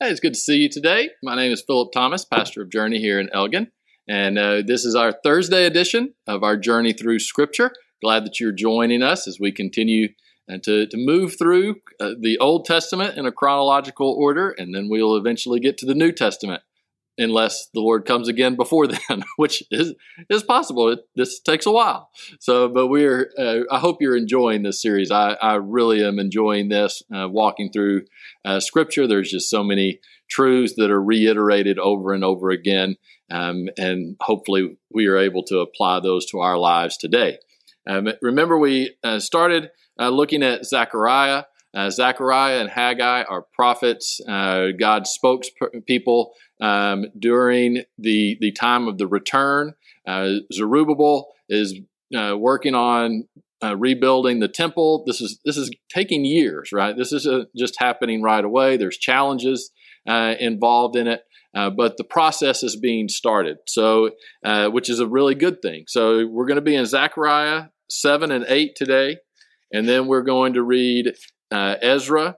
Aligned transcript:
Hey, 0.00 0.10
it's 0.10 0.18
good 0.18 0.34
to 0.34 0.40
see 0.40 0.56
you 0.56 0.68
today. 0.68 1.10
My 1.22 1.36
name 1.36 1.52
is 1.52 1.62
Philip 1.62 1.92
Thomas, 1.92 2.24
pastor 2.24 2.62
of 2.62 2.68
Journey 2.68 2.98
here 2.98 3.20
in 3.20 3.30
Elgin. 3.32 3.70
And 4.08 4.36
uh, 4.36 4.62
this 4.66 4.84
is 4.84 4.96
our 4.96 5.12
Thursday 5.22 5.66
edition 5.66 6.14
of 6.26 6.42
our 6.42 6.56
Journey 6.56 6.92
Through 6.92 7.20
Scripture. 7.20 7.70
Glad 8.02 8.26
that 8.26 8.40
you're 8.40 8.50
joining 8.50 9.04
us 9.04 9.28
as 9.28 9.38
we 9.38 9.52
continue 9.52 10.08
uh, 10.52 10.58
to, 10.64 10.88
to 10.88 10.96
move 10.96 11.38
through 11.38 11.76
uh, 12.00 12.10
the 12.20 12.36
Old 12.40 12.64
Testament 12.64 13.16
in 13.16 13.24
a 13.24 13.30
chronological 13.30 14.10
order, 14.18 14.50
and 14.58 14.74
then 14.74 14.88
we'll 14.88 15.14
eventually 15.14 15.60
get 15.60 15.78
to 15.78 15.86
the 15.86 15.94
New 15.94 16.10
Testament 16.10 16.64
unless 17.18 17.68
the 17.72 17.80
Lord 17.80 18.04
comes 18.04 18.28
again 18.28 18.56
before 18.56 18.86
then, 19.08 19.24
which 19.36 19.62
is 19.70 19.94
is 20.28 20.42
possible. 20.42 20.88
It, 20.90 21.00
this 21.14 21.40
takes 21.40 21.66
a 21.66 21.72
while. 21.72 22.10
So, 22.40 22.68
but 22.68 22.88
we're. 22.88 23.30
Uh, 23.38 23.60
I 23.70 23.78
hope 23.78 23.98
you're 24.00 24.16
enjoying 24.16 24.62
this 24.62 24.80
series. 24.80 25.10
I, 25.10 25.32
I 25.34 25.54
really 25.54 26.04
am 26.04 26.18
enjoying 26.18 26.68
this 26.68 27.02
uh, 27.14 27.28
walking 27.28 27.70
through 27.72 28.02
uh, 28.44 28.60
Scripture. 28.60 29.06
There's 29.06 29.30
just 29.30 29.50
so 29.50 29.62
many 29.62 30.00
truths 30.28 30.74
that 30.76 30.90
are 30.90 31.02
reiterated 31.02 31.78
over 31.78 32.12
and 32.12 32.24
over 32.24 32.50
again, 32.50 32.96
um, 33.30 33.68
and 33.78 34.16
hopefully 34.20 34.76
we 34.92 35.06
are 35.06 35.18
able 35.18 35.42
to 35.44 35.58
apply 35.58 36.00
those 36.00 36.26
to 36.26 36.40
our 36.40 36.58
lives 36.58 36.96
today. 36.96 37.38
Um, 37.86 38.08
remember, 38.22 38.58
we 38.58 38.96
uh, 39.02 39.20
started 39.20 39.70
uh, 39.98 40.08
looking 40.08 40.42
at 40.42 40.64
Zechariah. 40.64 41.44
Uh, 41.74 41.90
Zechariah 41.90 42.60
and 42.60 42.70
Haggai 42.70 43.24
are 43.24 43.46
prophets, 43.52 44.20
uh, 44.28 44.68
God's 44.78 45.16
spokespeople 45.22 46.28
um, 46.60 47.06
during 47.18 47.82
the 47.98 48.36
the 48.40 48.52
time 48.52 48.86
of 48.86 48.98
the 48.98 49.06
return. 49.06 49.74
Uh, 50.06 50.34
Zerubbabel 50.52 51.28
is 51.48 51.78
uh, 52.16 52.36
working 52.38 52.74
on 52.74 53.26
uh, 53.62 53.76
rebuilding 53.76 54.40
the 54.40 54.48
temple. 54.48 55.04
This 55.06 55.20
is 55.20 55.40
this 55.44 55.56
is 55.56 55.70
taking 55.88 56.24
years, 56.24 56.70
right? 56.72 56.96
This 56.96 57.12
is 57.12 57.26
uh, 57.26 57.44
just 57.56 57.76
happening 57.78 58.22
right 58.22 58.44
away. 58.44 58.76
There's 58.76 58.98
challenges 58.98 59.70
uh, 60.08 60.34
involved 60.38 60.96
in 60.96 61.06
it. 61.08 61.22
Uh, 61.56 61.70
but 61.70 61.96
the 61.96 62.04
process 62.04 62.64
is 62.64 62.74
being 62.74 63.08
started, 63.08 63.58
so 63.68 64.10
which 64.72 64.90
is 64.90 64.98
a 64.98 65.06
really 65.06 65.36
good 65.36 65.62
thing. 65.62 65.84
So 65.86 66.26
we're 66.26 66.46
going 66.46 66.56
to 66.56 66.62
be 66.62 66.74
in 66.74 66.84
Zechariah 66.84 67.66
seven 67.88 68.32
and 68.32 68.44
eight 68.48 68.74
today, 68.74 69.18
and 69.72 69.88
then 69.88 70.08
we're 70.08 70.24
going 70.24 70.54
to 70.54 70.64
read 70.64 71.14
Ezra 71.80 72.36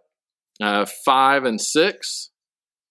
five 1.05 1.45
and 1.45 1.61
six, 1.61 2.31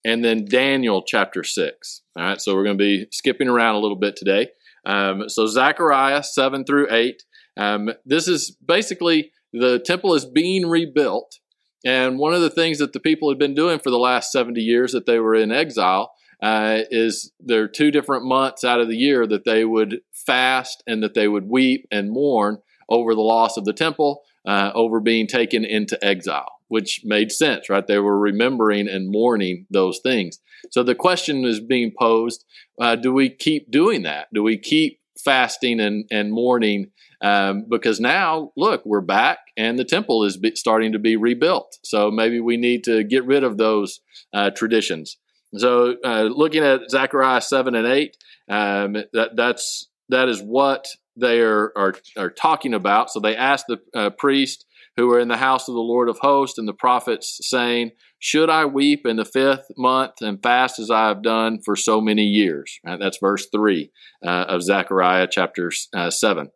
and 0.04 0.24
then 0.24 0.44
Daniel 0.44 1.02
chapter 1.02 1.42
6. 1.42 2.02
All 2.16 2.24
right, 2.24 2.40
so 2.40 2.54
we're 2.54 2.64
going 2.64 2.78
to 2.78 2.82
be 2.84 3.06
skipping 3.10 3.48
around 3.48 3.74
a 3.74 3.80
little 3.80 3.98
bit 3.98 4.14
today. 4.16 4.48
Um, 4.86 5.28
so 5.28 5.46
Zechariah 5.46 6.22
7 6.22 6.64
through 6.64 6.86
8. 6.90 7.22
Um, 7.56 7.90
this 8.04 8.28
is 8.28 8.56
basically 8.64 9.32
the 9.52 9.80
temple 9.80 10.14
is 10.14 10.24
being 10.24 10.68
rebuilt. 10.68 11.40
And 11.84 12.18
one 12.18 12.34
of 12.34 12.40
the 12.40 12.50
things 12.50 12.78
that 12.78 12.92
the 12.92 13.00
people 13.00 13.28
had 13.28 13.38
been 13.38 13.54
doing 13.54 13.80
for 13.80 13.90
the 13.90 13.98
last 13.98 14.30
70 14.30 14.60
years 14.60 14.92
that 14.92 15.06
they 15.06 15.18
were 15.18 15.34
in 15.34 15.50
exile 15.50 16.12
uh, 16.42 16.80
is 16.90 17.32
there 17.40 17.64
are 17.64 17.68
two 17.68 17.90
different 17.90 18.24
months 18.24 18.62
out 18.62 18.80
of 18.80 18.88
the 18.88 18.96
year 18.96 19.26
that 19.26 19.44
they 19.44 19.64
would 19.64 20.00
fast 20.12 20.82
and 20.86 21.02
that 21.02 21.14
they 21.14 21.26
would 21.26 21.48
weep 21.48 21.86
and 21.90 22.10
mourn 22.10 22.58
over 22.88 23.14
the 23.14 23.20
loss 23.20 23.56
of 23.56 23.64
the 23.64 23.72
temple, 23.72 24.22
uh, 24.46 24.70
over 24.74 25.00
being 25.00 25.26
taken 25.26 25.64
into 25.64 26.02
exile 26.04 26.56
which 26.68 27.02
made 27.04 27.30
sense, 27.30 27.68
right? 27.68 27.86
They 27.86 27.98
were 27.98 28.18
remembering 28.18 28.88
and 28.88 29.10
mourning 29.10 29.66
those 29.70 30.00
things. 30.02 30.38
So 30.70 30.82
the 30.82 30.94
question 30.94 31.44
is 31.44 31.60
being 31.60 31.92
posed 31.98 32.44
uh, 32.80 32.96
do 32.96 33.12
we 33.12 33.30
keep 33.30 33.70
doing 33.70 34.02
that? 34.02 34.28
Do 34.34 34.42
we 34.42 34.58
keep 34.58 35.00
fasting 35.24 35.80
and, 35.80 36.04
and 36.10 36.30
mourning? 36.30 36.90
Um, 37.22 37.64
because 37.70 37.98
now, 37.98 38.52
look, 38.56 38.84
we're 38.84 39.00
back 39.00 39.38
and 39.56 39.78
the 39.78 39.84
temple 39.84 40.24
is 40.24 40.36
be, 40.36 40.54
starting 40.54 40.92
to 40.92 40.98
be 40.98 41.16
rebuilt. 41.16 41.78
So 41.82 42.10
maybe 42.10 42.40
we 42.40 42.58
need 42.58 42.84
to 42.84 43.02
get 43.02 43.24
rid 43.24 43.42
of 43.42 43.56
those 43.56 44.00
uh, 44.34 44.50
traditions. 44.50 45.16
So, 45.56 45.94
uh, 46.04 46.24
looking 46.24 46.62
at 46.62 46.90
Zechariah 46.90 47.40
7 47.40 47.74
and 47.74 47.86
8, 47.86 48.16
um, 48.50 48.92
that, 49.14 49.30
that's, 49.36 49.88
that 50.10 50.28
is 50.28 50.42
what 50.42 50.86
they 51.16 51.40
are, 51.40 51.72
are, 51.76 51.94
are 52.16 52.30
talking 52.30 52.74
about. 52.74 53.10
So, 53.10 53.20
they 53.20 53.36
asked 53.36 53.66
the 53.68 53.78
uh, 53.94 54.10
priest 54.10 54.66
who 54.96 55.06
were 55.06 55.20
in 55.20 55.28
the 55.28 55.36
house 55.36 55.68
of 55.68 55.74
the 55.74 55.80
Lord 55.80 56.08
of 56.08 56.18
hosts, 56.18 56.58
and 56.58 56.66
the 56.66 56.72
prophets, 56.72 57.38
saying, 57.42 57.90
Should 58.18 58.48
I 58.48 58.64
weep 58.64 59.06
in 59.06 59.16
the 59.16 59.24
fifth 59.24 59.66
month 59.76 60.14
and 60.20 60.42
fast 60.42 60.78
as 60.78 60.90
I 60.90 61.08
have 61.08 61.22
done 61.22 61.60
for 61.64 61.76
so 61.76 62.00
many 62.00 62.24
years? 62.24 62.78
Right, 62.84 62.98
that's 62.98 63.18
verse 63.20 63.46
3 63.54 63.90
uh, 64.26 64.46
of 64.48 64.62
Zechariah 64.62 65.28
chapter 65.30 65.70
uh, 65.94 66.10
7. 66.10 66.50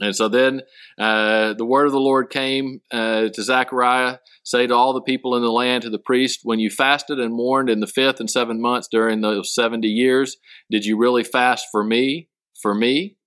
And 0.00 0.14
so 0.14 0.28
then 0.28 0.62
uh, 0.96 1.54
the 1.54 1.64
word 1.64 1.86
of 1.86 1.92
the 1.92 1.98
Lord 1.98 2.30
came 2.30 2.82
uh, 2.92 3.30
to 3.34 3.42
Zechariah, 3.42 4.18
say 4.44 4.68
to 4.68 4.74
all 4.74 4.92
the 4.92 5.02
people 5.02 5.34
in 5.34 5.42
the 5.42 5.50
land, 5.50 5.82
to 5.82 5.90
the 5.90 5.98
priest, 5.98 6.40
when 6.44 6.60
you 6.60 6.70
fasted 6.70 7.18
and 7.18 7.34
mourned 7.34 7.68
in 7.68 7.80
the 7.80 7.88
fifth 7.88 8.20
and 8.20 8.30
seventh 8.30 8.60
months 8.60 8.86
during 8.88 9.22
those 9.22 9.52
70 9.52 9.88
years, 9.88 10.36
did 10.70 10.84
you 10.84 10.96
really 10.96 11.24
fast 11.24 11.66
for 11.72 11.82
me? 11.82 12.28
For 12.62 12.76
me? 12.76 13.17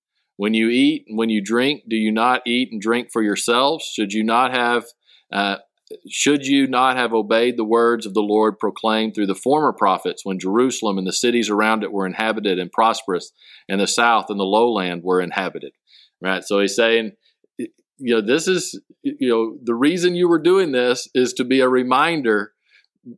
When 0.41 0.55
you 0.55 0.69
eat 0.69 1.05
and 1.07 1.19
when 1.19 1.29
you 1.29 1.39
drink, 1.39 1.83
do 1.87 1.95
you 1.95 2.11
not 2.11 2.41
eat 2.47 2.69
and 2.71 2.81
drink 2.81 3.09
for 3.13 3.21
yourselves? 3.21 3.85
Should 3.85 4.11
you 4.11 4.23
not 4.23 4.51
have 4.51 4.85
uh, 5.31 5.57
should 6.09 6.47
you 6.47 6.65
not 6.65 6.97
have 6.97 7.13
obeyed 7.13 7.57
the 7.57 7.63
words 7.63 8.07
of 8.07 8.15
the 8.15 8.23
Lord 8.23 8.57
proclaimed 8.57 9.13
through 9.13 9.27
the 9.27 9.35
former 9.35 9.71
prophets 9.71 10.25
when 10.25 10.39
Jerusalem 10.39 10.97
and 10.97 11.05
the 11.05 11.13
cities 11.13 11.51
around 11.51 11.83
it 11.83 11.91
were 11.91 12.07
inhabited 12.07 12.57
and 12.57 12.71
prosperous, 12.71 13.31
and 13.69 13.79
the 13.79 13.85
south 13.85 14.31
and 14.31 14.39
the 14.39 14.43
lowland 14.43 15.03
were 15.03 15.21
inhabited? 15.21 15.73
Right. 16.19 16.43
So 16.43 16.59
he's 16.59 16.75
saying, 16.75 17.11
you 17.59 17.69
know, 17.99 18.21
this 18.21 18.47
is, 18.47 18.81
you 19.03 19.29
know, 19.29 19.59
the 19.61 19.75
reason 19.75 20.15
you 20.15 20.27
were 20.27 20.41
doing 20.41 20.71
this 20.71 21.07
is 21.13 21.33
to 21.33 21.43
be 21.43 21.59
a 21.59 21.69
reminder 21.69 22.53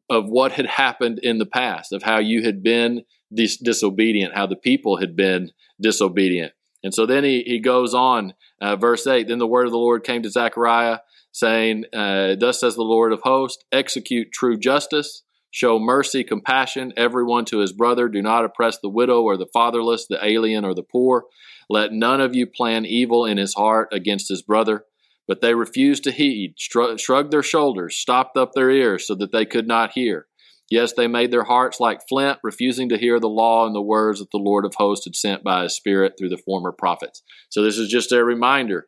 of 0.09 0.25
what 0.25 0.51
had 0.51 0.65
happened 0.65 1.21
in 1.23 1.37
the 1.37 1.45
past, 1.45 1.93
of 1.93 2.03
how 2.03 2.19
you 2.19 2.43
had 2.43 2.61
been 2.61 3.03
dis- 3.33 3.55
disobedient, 3.55 4.35
how 4.35 4.45
the 4.45 4.57
people 4.57 4.97
had 4.97 5.15
been 5.15 5.51
disobedient. 5.79 6.51
And 6.83 6.93
so 6.93 7.05
then 7.05 7.23
he, 7.23 7.43
he 7.45 7.59
goes 7.59 7.93
on, 7.93 8.33
uh, 8.61 8.75
verse 8.75 9.07
8 9.07 9.27
Then 9.27 9.39
the 9.39 9.47
word 9.47 9.65
of 9.65 9.71
the 9.71 9.77
Lord 9.77 10.03
came 10.03 10.21
to 10.23 10.29
Zechariah, 10.29 10.99
saying, 11.31 11.85
uh, 11.93 12.35
Thus 12.35 12.59
says 12.59 12.75
the 12.75 12.83
Lord 12.83 13.13
of 13.13 13.21
hosts, 13.23 13.63
execute 13.71 14.31
true 14.31 14.57
justice, 14.57 15.23
show 15.49 15.79
mercy, 15.79 16.23
compassion, 16.23 16.93
everyone 16.97 17.45
to 17.45 17.59
his 17.59 17.71
brother. 17.71 18.09
Do 18.09 18.21
not 18.21 18.45
oppress 18.45 18.79
the 18.79 18.89
widow 18.89 19.21
or 19.21 19.37
the 19.37 19.49
fatherless, 19.53 20.07
the 20.07 20.23
alien 20.23 20.65
or 20.65 20.73
the 20.73 20.83
poor. 20.83 21.25
Let 21.69 21.93
none 21.93 22.19
of 22.19 22.35
you 22.35 22.45
plan 22.45 22.85
evil 22.85 23.25
in 23.25 23.37
his 23.37 23.53
heart 23.53 23.89
against 23.91 24.29
his 24.29 24.41
brother. 24.41 24.85
But 25.25 25.39
they 25.39 25.55
refused 25.55 26.03
to 26.03 26.11
heed, 26.11 26.55
shrugged 26.57 27.31
their 27.31 27.43
shoulders, 27.43 27.95
stopped 27.95 28.35
up 28.35 28.51
their 28.53 28.69
ears 28.69 29.07
so 29.07 29.15
that 29.15 29.31
they 29.31 29.45
could 29.45 29.67
not 29.67 29.93
hear. 29.93 30.27
Yes, 30.73 30.93
they 30.93 31.05
made 31.05 31.29
their 31.29 31.43
hearts 31.43 31.79
like 31.79 32.07
flint, 32.09 32.39
refusing 32.41 32.89
to 32.89 32.97
hear 32.97 33.19
the 33.19 33.29
law 33.29 33.67
and 33.67 33.75
the 33.75 33.81
words 33.81 34.17
that 34.17 34.31
the 34.31 34.39
Lord 34.39 34.65
of 34.65 34.73
hosts 34.75 35.05
had 35.05 35.15
sent 35.15 35.43
by 35.43 35.61
his 35.61 35.75
Spirit 35.75 36.13
through 36.17 36.29
the 36.29 36.41
former 36.43 36.71
prophets. 36.71 37.21
So, 37.49 37.61
this 37.61 37.77
is 37.77 37.89
just 37.89 38.11
a 38.11 38.25
reminder. 38.25 38.87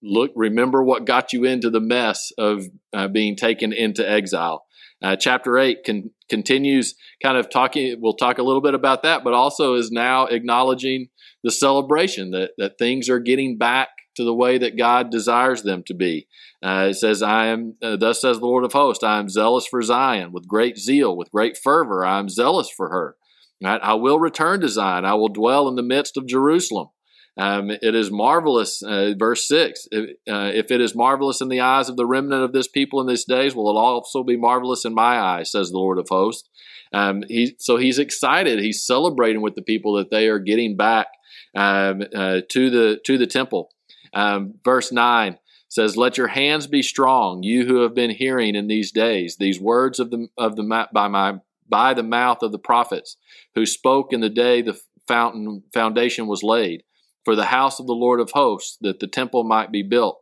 Look, 0.00 0.30
remember 0.36 0.84
what 0.84 1.04
got 1.04 1.32
you 1.32 1.42
into 1.42 1.70
the 1.70 1.80
mess 1.80 2.30
of 2.38 2.66
uh, 2.92 3.08
being 3.08 3.34
taken 3.34 3.72
into 3.72 4.08
exile. 4.08 4.64
Uh, 5.02 5.16
chapter 5.16 5.58
8 5.58 5.78
con- 5.84 6.10
continues 6.30 6.94
kind 7.20 7.36
of 7.36 7.50
talking, 7.50 7.96
we'll 8.00 8.14
talk 8.14 8.38
a 8.38 8.44
little 8.44 8.62
bit 8.62 8.74
about 8.74 9.02
that, 9.02 9.24
but 9.24 9.34
also 9.34 9.74
is 9.74 9.90
now 9.90 10.26
acknowledging 10.26 11.08
the 11.46 11.52
celebration 11.52 12.32
that, 12.32 12.50
that 12.58 12.76
things 12.76 13.08
are 13.08 13.20
getting 13.20 13.56
back 13.56 13.90
to 14.16 14.24
the 14.24 14.34
way 14.34 14.58
that 14.58 14.76
God 14.76 15.10
desires 15.10 15.62
them 15.62 15.84
to 15.84 15.94
be. 15.94 16.26
Uh, 16.60 16.88
it 16.90 16.94
says, 16.94 17.22
I 17.22 17.46
am, 17.46 17.76
uh, 17.80 17.94
thus 17.94 18.20
says 18.20 18.40
the 18.40 18.46
Lord 18.46 18.64
of 18.64 18.72
hosts, 18.72 19.04
I 19.04 19.20
am 19.20 19.28
zealous 19.28 19.64
for 19.64 19.80
Zion 19.80 20.32
with 20.32 20.48
great 20.48 20.76
zeal, 20.76 21.16
with 21.16 21.30
great 21.30 21.56
fervor. 21.56 22.04
I 22.04 22.18
am 22.18 22.28
zealous 22.28 22.68
for 22.68 22.88
her. 22.88 23.14
Right? 23.62 23.80
I 23.80 23.94
will 23.94 24.18
return 24.18 24.60
to 24.62 24.68
Zion. 24.68 25.04
I 25.04 25.14
will 25.14 25.28
dwell 25.28 25.68
in 25.68 25.76
the 25.76 25.84
midst 25.84 26.16
of 26.16 26.26
Jerusalem. 26.26 26.88
Um, 27.36 27.70
it 27.70 27.94
is 27.94 28.10
marvelous, 28.10 28.82
uh, 28.82 29.12
verse 29.16 29.46
6. 29.46 29.86
If, 29.92 30.10
uh, 30.28 30.50
if 30.52 30.72
it 30.72 30.80
is 30.80 30.96
marvelous 30.96 31.40
in 31.40 31.48
the 31.48 31.60
eyes 31.60 31.88
of 31.88 31.96
the 31.96 32.06
remnant 32.06 32.42
of 32.42 32.52
this 32.52 32.66
people 32.66 33.00
in 33.00 33.06
these 33.06 33.24
days, 33.24 33.54
will 33.54 33.70
it 33.70 33.78
also 33.78 34.24
be 34.24 34.36
marvelous 34.36 34.84
in 34.84 34.94
my 34.94 35.20
eyes, 35.20 35.52
says 35.52 35.70
the 35.70 35.78
Lord 35.78 36.00
of 36.00 36.08
hosts. 36.08 36.48
Um, 36.92 37.22
he, 37.28 37.54
so 37.60 37.76
he's 37.76 38.00
excited. 38.00 38.58
He's 38.58 38.84
celebrating 38.84 39.42
with 39.42 39.54
the 39.54 39.62
people 39.62 39.94
that 39.94 40.10
they 40.10 40.26
are 40.26 40.40
getting 40.40 40.76
back 40.76 41.06
um, 41.54 42.02
uh, 42.14 42.40
to 42.48 42.70
the 42.70 43.00
to 43.04 43.18
the 43.18 43.26
temple. 43.26 43.70
Um, 44.12 44.54
verse 44.64 44.90
9 44.90 45.38
says, 45.68 45.96
Let 45.96 46.16
your 46.16 46.28
hands 46.28 46.66
be 46.66 46.82
strong, 46.82 47.42
you 47.42 47.66
who 47.66 47.82
have 47.82 47.94
been 47.94 48.10
hearing 48.10 48.54
in 48.54 48.66
these 48.66 48.90
days 48.90 49.36
these 49.36 49.60
words 49.60 50.00
of 50.00 50.10
the, 50.10 50.28
of 50.38 50.56
the, 50.56 50.88
by, 50.92 51.08
my, 51.08 51.34
by 51.68 51.94
the 51.94 52.02
mouth 52.02 52.42
of 52.42 52.52
the 52.52 52.58
prophets, 52.58 53.16
who 53.54 53.66
spoke 53.66 54.12
in 54.12 54.20
the 54.20 54.30
day 54.30 54.62
the 54.62 54.80
fountain 55.06 55.62
foundation 55.72 56.26
was 56.26 56.42
laid, 56.42 56.82
for 57.24 57.36
the 57.36 57.46
house 57.46 57.78
of 57.78 57.86
the 57.86 57.92
Lord 57.92 58.20
of 58.20 58.30
hosts, 58.30 58.78
that 58.80 59.00
the 59.00 59.06
temple 59.06 59.44
might 59.44 59.70
be 59.70 59.82
built. 59.82 60.18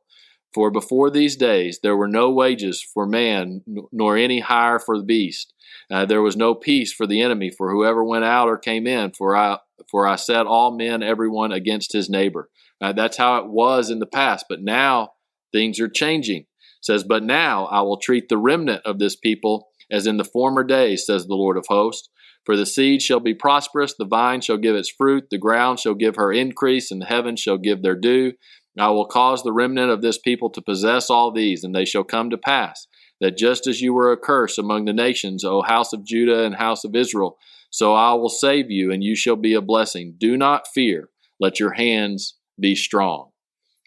For 0.55 0.71
before 0.71 1.11
these 1.11 1.37
days 1.37 1.81
there 1.83 1.97
were 1.97 2.09
no 2.09 2.31
wages 2.31 2.83
for 2.83 3.07
man, 3.07 3.63
nor 3.93 4.17
any 4.17 4.41
hire 4.41 4.79
for 4.79 4.97
the 4.97 5.05
beast. 5.05 5.53
Uh, 5.91 6.07
there 6.07 6.23
was 6.23 6.37
no 6.37 6.55
peace 6.55 6.93
for 6.93 7.07
the 7.07 7.21
enemy, 7.21 7.51
for 7.51 7.73
whoever 7.73 8.05
went 8.05 8.25
out 8.25 8.49
or 8.49 8.57
came 8.57 8.87
in. 8.87 9.13
For 9.13 9.37
I, 9.37 9.59
for 9.91 10.07
I 10.07 10.17
set 10.17 10.47
all 10.47 10.77
men, 10.77 11.03
everyone 11.03 11.53
against 11.53 11.93
his 11.93 12.09
neighbor. 12.09 12.49
Uh, 12.81 12.93
that's 12.93 13.17
how 13.17 13.39
it 13.39 13.49
was 13.49 13.91
in 13.91 13.99
the 13.99 14.07
past, 14.07 14.47
but 14.49 14.63
now 14.63 15.11
things 15.53 15.81
are 15.81 15.89
changing. 15.89 16.43
It 16.43 16.47
says, 16.83 17.03
but 17.03 17.23
now 17.23 17.67
I 17.67 17.81
will 17.83 17.97
treat 17.97 18.29
the 18.29 18.39
remnant 18.39 18.83
of 18.85 18.99
this 18.99 19.17
people 19.17 19.69
as 19.91 20.07
in 20.07 20.17
the 20.17 20.25
former 20.25 20.65
days, 20.65 21.07
says 21.07 21.27
the 21.27 21.35
Lord 21.35 21.57
of 21.57 21.67
hosts. 21.69 22.09
For 22.45 22.57
the 22.57 22.67
seed 22.67 23.01
shall 23.01 23.21
be 23.21 23.35
prosperous, 23.35 23.95
the 23.95 24.05
vine 24.05 24.43
shall 24.43 24.59
give 24.59 24.77
its 24.77 24.91
fruit, 24.91 25.25
the 25.31 25.39
ground 25.39 25.81
shall 25.81 25.95
give 25.95 26.17
her 26.17 26.31
increase, 26.31 26.91
and 26.91 27.01
the 27.01 27.07
heavens 27.07 27.41
shall 27.41 27.57
give 27.57 27.83
their 27.83 27.95
dew. 27.95 28.33
I 28.79 28.91
will 28.91 29.07
cause 29.07 29.43
the 29.43 29.53
remnant 29.53 29.91
of 29.91 30.03
this 30.03 30.19
people 30.19 30.51
to 30.51 30.63
possess 30.63 31.11
all 31.11 31.31
these, 31.31 31.63
and 31.63 31.75
they 31.75 31.85
shall 31.85 32.05
come 32.05 32.31
to 32.31 32.39
pass, 32.39 32.87
that 33.21 33.37
just 33.37 33.67
as 33.67 33.81
you 33.81 33.95
were 33.95 34.11
a 34.11 34.17
curse 34.17 34.59
among 34.59 34.85
the 34.85 34.93
nations, 34.93 35.45
O 35.45 35.63
house 35.63 35.93
of 35.93 36.05
Judah 36.05 36.45
and 36.45 36.57
house 36.57 36.85
of 36.85 36.97
Israel, 36.97 37.37
so 37.71 37.93
I 37.93 38.15
will 38.15 38.29
save 38.29 38.71
you, 38.71 38.93
and 38.93 39.03
you 39.03 39.17
shall 39.17 39.37
be 39.37 39.55
a 39.55 39.61
blessing. 39.61 40.15
Do 40.19 40.37
not 40.37 40.69
fear, 40.73 41.09
let 41.41 41.59
your 41.59 41.73
hands 41.73 42.37
be 42.59 42.75
strong. 42.75 43.31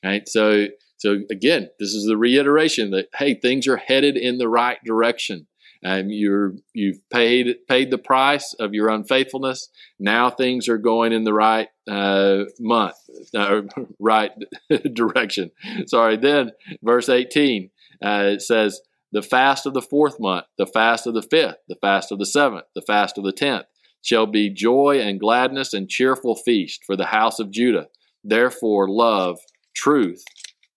Right? 0.03 0.27
So 0.27 0.67
so 0.97 1.19
again, 1.29 1.69
this 1.79 1.93
is 1.93 2.05
the 2.05 2.17
reiteration 2.17 2.91
that 2.91 3.07
hey, 3.15 3.35
things 3.35 3.67
are 3.67 3.77
headed 3.77 4.17
in 4.17 4.37
the 4.37 4.49
right 4.49 4.77
direction. 4.83 5.47
Um, 5.83 6.09
you're 6.09 6.53
you've 6.73 7.07
paid 7.09 7.55
paid 7.67 7.91
the 7.91 7.97
price 7.97 8.53
of 8.59 8.73
your 8.73 8.89
unfaithfulness. 8.89 9.69
Now 9.99 10.29
things 10.29 10.67
are 10.67 10.77
going 10.77 11.13
in 11.13 11.23
the 11.23 11.33
right 11.33 11.67
uh, 11.89 12.45
month, 12.59 12.95
uh, 13.35 13.61
right 13.99 14.31
direction. 14.93 15.51
Sorry. 15.85 16.17
Then 16.17 16.51
verse 16.81 17.09
eighteen 17.09 17.69
uh, 18.03 18.31
it 18.33 18.41
says, 18.41 18.81
"The 19.11 19.21
fast 19.21 19.65
of 19.65 19.73
the 19.73 19.81
fourth 19.81 20.19
month, 20.19 20.45
the 20.57 20.67
fast 20.67 21.07
of 21.07 21.13
the 21.13 21.21
fifth, 21.21 21.57
the 21.67 21.77
fast 21.81 22.11
of 22.11 22.19
the 22.19 22.25
seventh, 22.25 22.65
the 22.75 22.81
fast 22.81 23.17
of 23.17 23.23
the 23.23 23.31
tenth 23.31 23.65
shall 24.01 24.25
be 24.25 24.49
joy 24.49 24.99
and 25.01 25.19
gladness 25.19 25.73
and 25.73 25.89
cheerful 25.89 26.35
feast 26.35 26.81
for 26.85 26.95
the 26.95 27.07
house 27.07 27.39
of 27.39 27.51
Judah. 27.51 27.87
Therefore, 28.23 28.89
love, 28.89 29.39
truth, 29.75 30.23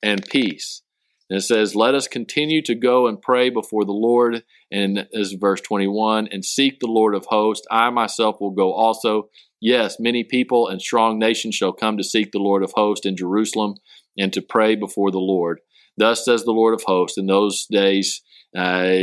and 0.02 0.24
peace." 0.26 0.82
And 1.30 1.38
it 1.38 1.42
says, 1.42 1.76
Let 1.76 1.94
us 1.94 2.08
continue 2.08 2.60
to 2.62 2.74
go 2.74 3.06
and 3.06 3.22
pray 3.22 3.48
before 3.48 3.84
the 3.84 3.92
Lord. 3.92 4.42
And 4.70 5.08
is 5.12 5.32
verse 5.32 5.60
21 5.60 6.28
and 6.30 6.44
seek 6.44 6.80
the 6.80 6.86
Lord 6.86 7.14
of 7.14 7.26
hosts. 7.26 7.66
I 7.70 7.90
myself 7.90 8.40
will 8.40 8.50
go 8.50 8.72
also. 8.72 9.30
Yes, 9.60 9.96
many 10.00 10.24
people 10.24 10.68
and 10.68 10.80
strong 10.80 11.18
nations 11.18 11.54
shall 11.54 11.72
come 11.72 11.96
to 11.98 12.04
seek 12.04 12.32
the 12.32 12.38
Lord 12.38 12.62
of 12.62 12.72
hosts 12.72 13.06
in 13.06 13.16
Jerusalem 13.16 13.74
and 14.18 14.32
to 14.32 14.42
pray 14.42 14.74
before 14.74 15.10
the 15.10 15.18
Lord. 15.18 15.60
Thus 15.96 16.24
says 16.24 16.44
the 16.44 16.52
Lord 16.52 16.72
of 16.74 16.82
hosts, 16.82 17.18
in 17.18 17.26
those 17.26 17.66
days, 17.66 18.22
uh, 18.56 18.98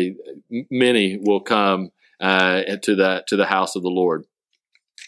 many 0.71 1.19
will 1.21 1.41
come 1.41 1.91
uh, 2.19 2.63
to, 2.81 2.95
that, 2.95 3.27
to 3.27 3.35
the 3.35 3.45
house 3.45 3.75
of 3.75 3.83
the 3.83 3.89
Lord. 3.89 4.25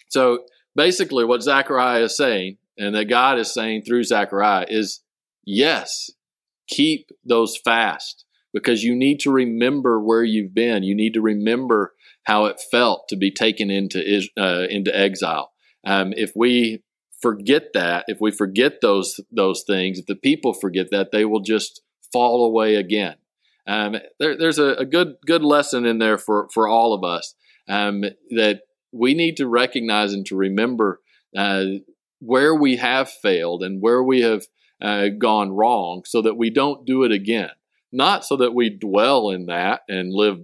So 0.10 0.45
basically, 0.75 1.25
what 1.25 1.42
Zechariah 1.42 2.04
is 2.04 2.16
saying, 2.16 2.57
and 2.77 2.94
that 2.95 3.06
God 3.06 3.39
is 3.39 3.54
saying 3.54 3.83
through 3.83 4.04
Zechariah, 4.04 4.68
is 4.69 5.01
yes, 5.45 6.12
keep 6.69 7.10
those 7.25 7.57
fast 7.57 8.25
because 8.54 8.83
you 8.83 8.95
need 8.95 9.19
to 9.21 9.31
remember 9.31 10.00
where 10.00 10.24
you've 10.24 10.54
been. 10.54 10.83
You 10.83 10.95
need 10.95 11.13
to 11.16 11.21
remember 11.21 11.94
how 12.24 12.45
it 12.45 12.62
felt 12.71 13.07
to 13.10 13.16
be 13.16 13.31
taken 13.31 13.69
into 13.69 14.00
uh, 14.38 14.68
into 14.69 14.98
exile. 14.98 15.51
Um, 15.86 16.13
if 16.16 16.31
we 16.36 16.83
forget 17.21 17.74
that, 17.74 18.06
if 18.07 18.19
we 18.21 18.31
forget 18.31 18.81
those 18.81 19.19
those 19.31 19.63
things, 19.66 20.00
if 20.00 20.06
the 20.06 20.16
people 20.16 20.54
forget 20.54 20.92
that, 20.92 21.12
they 21.12 21.25
will 21.25 21.42
just 21.42 21.81
fall 22.12 22.45
away 22.45 22.75
again. 22.75 23.16
Um, 23.68 23.98
there, 24.19 24.36
there's 24.38 24.57
a, 24.57 24.75
a, 24.75 24.86
good 24.86 25.16
good 25.25 25.44
lesson 25.44 25.86
in 25.86 26.00
there 26.00 26.18
for 26.18 26.48
for 26.54 26.68
all 26.68 26.94
of 26.94 27.04
us 27.04 27.36
um, 27.68 28.04
that 28.31 28.62
we 28.92 29.13
need 29.13 29.38
to 29.38 29.48
recognize 29.48 30.13
and 30.13 30.25
to 30.27 30.36
remember 30.36 31.01
uh, 31.38 31.66
where 32.19 32.56
we 32.56 32.77
have 32.77 33.10
failed 33.10 33.62
and 33.62 33.81
where 33.81 34.04
we 34.04 34.21
have 34.21 34.45
uh, 34.81 35.08
gone 35.18 35.52
wrong 35.52 36.04
so 36.06 36.22
that 36.22 36.38
we 36.38 36.50
don't 36.50 36.86
do 36.86 37.04
it 37.04 37.12
again. 37.12 37.50
Not 37.92 38.26
so 38.26 38.38
that 38.38 38.54
we 38.54 38.70
dwell 38.70 39.30
in 39.30 39.48
that 39.48 39.81
and 39.88 40.14
live 40.14 40.40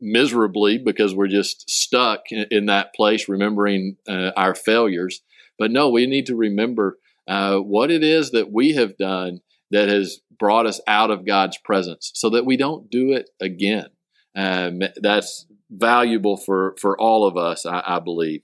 miserably 0.00 0.78
because 0.78 1.14
we're 1.14 1.28
just 1.28 1.68
stuck 1.70 2.30
in, 2.30 2.46
in 2.50 2.66
that 2.66 2.94
place, 2.94 3.28
remembering 3.28 3.96
uh, 4.08 4.30
our 4.36 4.54
failures. 4.54 5.22
But 5.58 5.70
no, 5.70 5.90
we 5.90 6.06
need 6.06 6.26
to 6.26 6.36
remember 6.36 6.98
uh, 7.28 7.58
what 7.58 7.90
it 7.90 8.02
is 8.02 8.30
that 8.30 8.52
we 8.52 8.74
have 8.74 8.96
done 8.96 9.40
that 9.70 9.88
has 9.88 10.20
brought 10.38 10.66
us 10.66 10.80
out 10.86 11.10
of 11.10 11.26
God's 11.26 11.58
presence 11.58 12.10
so 12.14 12.30
that 12.30 12.46
we 12.46 12.56
don't 12.56 12.90
do 12.90 13.12
it 13.12 13.30
again. 13.40 13.88
Um, 14.34 14.80
that's 14.96 15.46
valuable 15.70 16.36
for, 16.36 16.76
for 16.80 16.98
all 17.00 17.26
of 17.26 17.36
us, 17.36 17.66
I, 17.66 17.82
I 17.86 18.00
believe. 18.00 18.42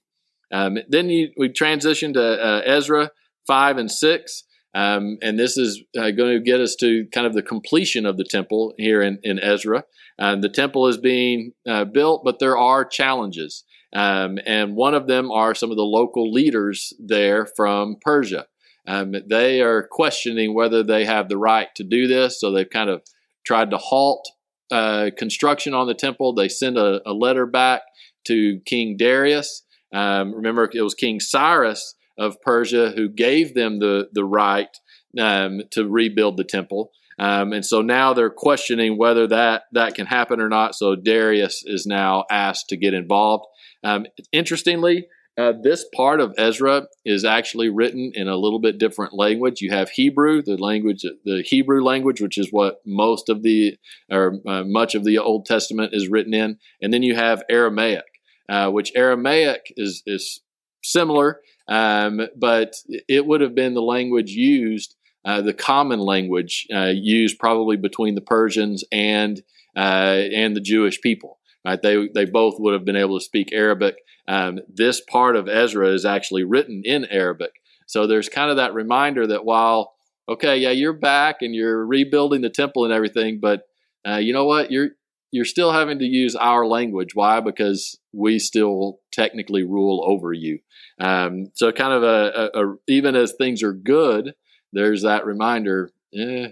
Um, 0.53 0.79
then 0.89 1.09
you, 1.09 1.31
we 1.37 1.49
transition 1.51 2.13
to 2.15 2.23
uh, 2.23 2.63
Ezra 2.65 3.11
5 3.47 3.79
and 3.79 3.91
6. 3.91 4.45
Um, 4.75 5.19
and 5.23 5.39
this 5.39 5.57
is 5.57 5.83
uh, 5.97 6.11
going 6.13 6.35
to 6.35 6.41
get 6.41 6.61
us 6.61 6.75
to 6.77 7.07
kind 7.13 7.27
of 7.27 7.35
the 7.35 7.43
completion 7.43 8.07
of 8.07 8.17
the 8.17 8.25
temple 8.25 8.75
here 8.79 9.03
in, 9.03 9.19
in 9.23 9.39
Ezra. 9.39 9.85
Uh, 10.19 10.37
the 10.37 10.49
temple 10.49 10.87
is 10.87 10.97
being 10.97 11.53
uh, 11.69 11.85
built, 11.85 12.23
but 12.25 12.39
there 12.39 12.57
are 12.57 12.85
challenges. 12.85 13.65
Um, 13.95 14.39
and 14.47 14.75
one 14.75 14.95
of 14.95 15.07
them 15.07 15.31
are 15.31 15.55
some 15.55 15.71
of 15.71 15.77
the 15.77 15.83
local 15.83 16.33
leaders 16.33 16.93
there 16.99 17.47
from 17.47 17.97
Persia. 18.01 18.47
Um, 18.87 19.15
they 19.29 19.61
are 19.61 19.87
questioning 19.91 20.55
whether 20.55 20.83
they 20.83 21.05
have 21.05 21.29
the 21.29 21.37
right 21.37 21.69
to 21.77 21.85
do 21.85 22.09
this, 22.09 22.41
so 22.41 22.51
they've 22.51 22.69
kind 22.69 22.91
of 22.91 23.03
tried 23.45 23.71
to 23.71 23.79
halt 23.79 24.29
uh, 24.71 25.11
construction 25.17 25.75
on 25.75 25.87
the 25.87 25.95
temple. 25.95 26.35
They 26.35 26.49
send 26.49 26.79
a, 26.79 27.01
a 27.07 27.13
letter 27.13 27.47
back 27.47 27.83
to 28.25 28.61
King 28.65 28.97
Darius. 28.97 29.65
Um, 29.93 30.35
remember, 30.35 30.69
it 30.73 30.83
was 30.83 30.95
King 30.95 31.21
Cyrus 31.21 31.95
of 32.19 32.41
Persia 32.43 32.93
who 32.95 33.09
gave 33.09 33.55
them 33.55 33.79
the, 33.79 34.09
the 34.13 34.25
right 34.25 34.77
um, 35.19 35.63
to 35.73 35.89
rebuild 35.89 36.37
the 36.37 36.45
temple. 36.45 36.91
Um, 37.19 37.53
and 37.53 37.65
so 37.65 37.83
now 37.83 38.15
they're 38.15 38.31
questioning 38.31 38.99
whether 38.99 39.27
that, 39.29 39.65
that 39.73 39.95
can 39.95 40.07
happen 40.07 40.41
or 40.41 40.49
not. 40.49 40.75
So 40.75 40.97
Darius 40.97 41.63
is 41.65 41.87
now 41.87 42.25
asked 42.31 42.69
to 42.71 42.77
get 42.77 42.95
involved. 42.95 43.45
Um, 43.85 44.07
interestingly, 44.33 45.07
uh, 45.39 45.53
this 45.63 45.85
part 45.95 46.21
of 46.21 46.35
Ezra 46.37 46.87
is 47.07 47.25
actually 47.25 47.71
written 47.71 48.13
in 48.15 48.29
a 48.29 48.37
little 48.37 48.61
bit 48.61 48.79
different 48.79 49.15
language. 49.15 49.63
You 49.63 49.71
have 49.71 49.89
Hebrew, 49.91 50.43
the 50.43 50.59
language, 50.59 51.05
the 51.25 51.43
Hebrew 51.43 51.83
language, 51.83 52.21
which 52.21 52.37
is 52.37 52.49
what 52.51 52.81
most 52.85 53.31
of 53.31 53.43
the 53.43 53.79
or 54.11 54.41
uh, 54.47 54.65
much 54.65 54.95
of 54.95 55.05
the 55.05 55.19
Old 55.19 55.47
Testament 55.47 55.95
is 55.95 56.09
written 56.09 56.35
in, 56.35 56.59
and 56.83 56.93
then 56.93 57.03
you 57.03 57.15
have 57.15 57.43
Aramaic, 57.51 58.05
uh, 58.49 58.71
which 58.71 58.93
Aramaic 58.95 59.73
is 59.77 60.03
is 60.07 60.43
similar, 60.83 61.41
um, 61.69 62.21
but 62.37 62.75
it 63.09 63.27
would 63.27 63.41
have 63.41 63.55
been 63.55 63.75
the 63.75 63.83
language 63.83 64.31
used, 64.31 64.97
uh, 65.25 65.41
the 65.41 65.55
common 65.55 66.01
language 66.01 66.67
uh, 66.75 66.93
used 66.95 67.39
probably 67.39 67.77
between 67.77 68.15
the 68.15 68.21
Persians 68.21 68.85
and 68.93 69.43
uh, 69.77 70.21
and 70.35 70.55
the 70.55 70.61
Jewish 70.61 71.01
people. 71.01 71.39
Right? 71.65 71.81
They 71.81 72.09
they 72.15 72.25
both 72.25 72.57
would 72.59 72.75
have 72.75 72.85
been 72.85 72.97
able 72.97 73.19
to 73.19 73.25
speak 73.25 73.53
Arabic. 73.53 73.97
Um, 74.29 74.61
this 74.73 75.01
part 75.01 75.37
of 75.37 75.49
Ezra 75.49 75.89
is 75.89 76.05
actually 76.05 76.45
written 76.45 76.83
in 76.85 77.05
Arabic, 77.07 77.53
so 77.87 78.07
there's 78.07 78.29
kind 78.29 78.51
of 78.51 78.57
that 78.57 78.75
reminder 78.75 79.27
that 79.27 79.45
while 79.45 79.95
okay, 80.29 80.57
yeah, 80.57 80.71
you're 80.71 80.93
back 80.93 81.43
and 81.43 81.55
you're 81.55 81.85
rebuilding 81.85 82.43
the 82.43 82.51
temple 82.51 82.85
and 82.85 82.93
everything, 82.93 83.39
but 83.41 83.63
uh, 84.07 84.17
you 84.17 84.33
know 84.33 84.45
what? 84.45 84.71
You're 84.71 84.91
you're 85.33 85.47
still 85.47 85.73
having 85.73 85.99
to 85.99 86.05
use 86.05 86.37
our 86.37 86.65
language. 86.67 87.15
Why? 87.15 87.41
Because 87.41 87.99
we 88.13 88.39
still 88.39 89.01
technically 89.11 89.65
rule 89.65 90.05
over 90.07 90.33
you. 90.33 90.61
Um, 91.01 91.47
so, 91.55 91.73
kind 91.73 91.95
of 91.95 92.03
a, 92.03 92.51
a, 92.55 92.65
a, 92.65 92.75
even 92.87 93.17
as 93.17 93.33
things 93.33 93.63
are 93.63 93.73
good, 93.73 94.35
there's 94.73 95.03
that 95.03 95.27
reminder. 95.27 95.91
Eh, 96.15 96.49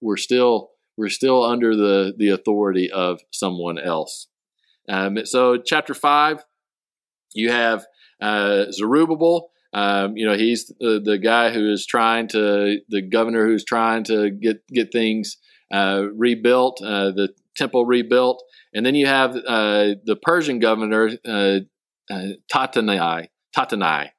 we're 0.00 0.16
still 0.16 0.70
we're 0.96 1.08
still 1.08 1.44
under 1.44 1.76
the 1.76 2.12
the 2.18 2.30
authority 2.30 2.90
of 2.90 3.20
someone 3.30 3.78
else. 3.78 4.26
Um, 4.88 5.24
so, 5.24 5.56
chapter 5.56 5.94
five, 5.94 6.44
you 7.32 7.50
have 7.52 7.86
uh, 8.20 8.70
Zerubbabel. 8.72 9.50
Um, 9.72 10.16
you 10.16 10.26
know, 10.26 10.36
he's 10.36 10.72
the, 10.80 11.00
the 11.04 11.18
guy 11.18 11.52
who 11.52 11.70
is 11.70 11.86
trying 11.86 12.28
to 12.28 12.80
the 12.88 13.02
governor 13.02 13.46
who's 13.46 13.64
trying 13.64 14.02
to 14.04 14.30
get 14.30 14.66
get 14.66 14.90
things 14.90 15.36
uh, 15.72 16.06
rebuilt. 16.12 16.80
Uh, 16.82 17.12
the 17.12 17.28
temple 17.56 17.84
rebuilt. 17.84 18.42
And 18.74 18.84
then 18.84 18.94
you 18.94 19.06
have 19.06 19.34
uh, 19.36 19.94
the 20.04 20.18
Persian 20.20 20.58
governor, 20.58 21.10
uh, 21.26 21.60
uh, 22.10 22.28
Tattenai. 22.52 23.28
Tattenai. 23.56 24.10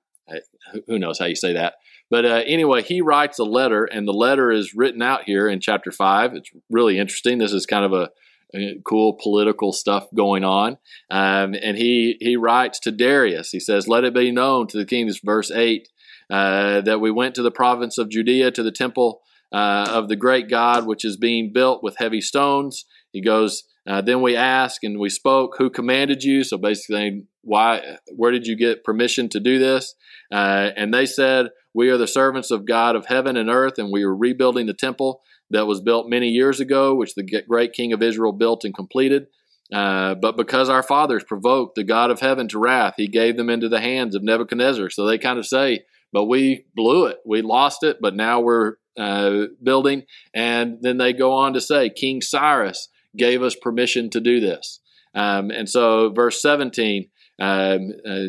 Who 0.88 1.00
knows 1.00 1.20
how 1.20 1.26
you 1.26 1.36
say 1.36 1.54
that? 1.54 1.76
But 2.10 2.26
uh, 2.26 2.44
anyway, 2.46 2.84
he 2.84 3.02
writes 3.02 3.40
a 3.40 3.44
letter, 3.44 3.84
and 3.86 4.08
the 4.08 4.14
letter 4.14 4.52
is 4.52 4.74
written 4.74 5.02
out 5.02 5.24
here 5.26 5.48
in 5.48 5.60
chapter 5.60 5.92
5. 5.92 6.36
It's 6.36 6.50
really 6.70 6.98
interesting. 6.98 7.38
This 7.38 7.54
is 7.54 7.66
kind 7.66 7.86
of 7.86 7.94
a, 7.94 8.10
a 8.56 8.80
cool 8.86 9.18
political 9.22 9.74
stuff 9.74 10.08
going 10.16 10.44
on. 10.44 10.78
Um, 11.12 11.54
and 11.62 11.78
he, 11.78 12.18
he 12.20 12.38
writes 12.38 12.80
to 12.82 12.92
Darius. 12.92 13.50
He 13.50 13.60
says, 13.60 13.88
Let 13.88 14.06
it 14.06 14.14
be 14.14 14.32
known 14.32 14.68
to 14.68 14.78
the 14.78 14.86
king, 14.86 15.08
this 15.08 15.20
verse 15.20 15.52
8, 15.52 15.88
uh, 16.30 16.82
that 16.82 17.02
we 17.02 17.12
went 17.12 17.36
to 17.36 17.44
the 17.44 17.52
province 17.52 17.98
of 17.98 18.10
Judea 18.10 18.52
to 18.52 18.64
the 18.64 18.72
temple 18.72 19.22
uh, 19.52 19.88
of 19.90 20.08
the 20.08 20.16
great 20.16 20.50
God, 20.50 20.86
which 20.86 21.04
is 21.04 21.18
being 21.18 21.52
built 21.54 21.84
with 21.84 21.98
heavy 21.98 22.22
stones. 22.22 22.86
He 23.18 23.24
goes, 23.24 23.64
uh, 23.88 24.02
then 24.02 24.22
we 24.22 24.36
ask 24.36 24.84
and 24.84 25.00
we 25.00 25.10
spoke, 25.10 25.56
who 25.58 25.72
commanded 25.72 26.24
you? 26.24 26.44
So 26.44 26.60
basically, 26.60 27.24
why, 27.42 27.98
where 28.16 28.32
did 28.32 28.46
you 28.46 28.56
get 28.56 28.84
permission 28.84 29.28
to 29.30 29.40
do 29.40 29.58
this? 29.58 29.96
Uh, 30.32 30.70
and 30.78 30.94
they 30.94 31.08
said, 31.08 31.48
we 31.74 31.90
are 31.90 31.98
the 31.98 32.06
servants 32.08 32.52
of 32.52 32.68
God 32.68 32.96
of 32.96 33.08
heaven 33.08 33.36
and 33.36 33.50
earth, 33.50 33.80
and 33.80 33.92
we 33.92 34.04
are 34.04 34.16
rebuilding 34.16 34.68
the 34.68 34.76
temple 34.76 35.22
that 35.50 35.66
was 35.66 35.82
built 35.82 36.08
many 36.08 36.28
years 36.28 36.60
ago, 36.60 36.94
which 36.94 37.16
the 37.16 37.44
great 37.48 37.74
king 37.74 37.92
of 37.92 38.04
Israel 38.04 38.34
built 38.34 38.64
and 38.64 38.76
completed. 38.76 39.26
Uh, 39.74 40.14
but 40.14 40.38
because 40.38 40.70
our 40.70 40.84
fathers 40.84 41.24
provoked 41.24 41.74
the 41.74 41.84
God 41.84 42.12
of 42.12 42.20
heaven 42.20 42.48
to 42.50 42.60
wrath, 42.60 42.94
he 42.98 43.08
gave 43.08 43.36
them 43.36 43.50
into 43.50 43.68
the 43.68 43.82
hands 43.82 44.16
of 44.16 44.22
Nebuchadnezzar. 44.22 44.92
So 44.92 45.08
they 45.08 45.18
kind 45.18 45.40
of 45.40 45.48
say, 45.48 45.86
but 46.14 46.26
we 46.26 46.66
blew 46.76 47.08
it. 47.08 47.18
We 47.26 47.42
lost 47.42 47.84
it, 47.84 47.98
but 48.00 48.16
now 48.16 48.42
we're 48.42 48.76
uh, 48.96 49.48
building. 49.64 50.04
And 50.36 50.78
then 50.82 50.98
they 50.98 51.14
go 51.14 51.34
on 51.34 51.54
to 51.54 51.62
say, 51.62 51.90
King 51.90 52.22
Cyrus 52.22 52.90
gave 53.18 53.42
us 53.42 53.56
permission 53.56 54.10
to 54.12 54.20
do 54.20 54.40
this. 54.40 54.80
Um, 55.14 55.50
and 55.52 55.70
so, 55.70 56.12
verse 56.12 56.42
17, 56.42 57.10
um, 57.40 57.92
uh, 58.08 58.26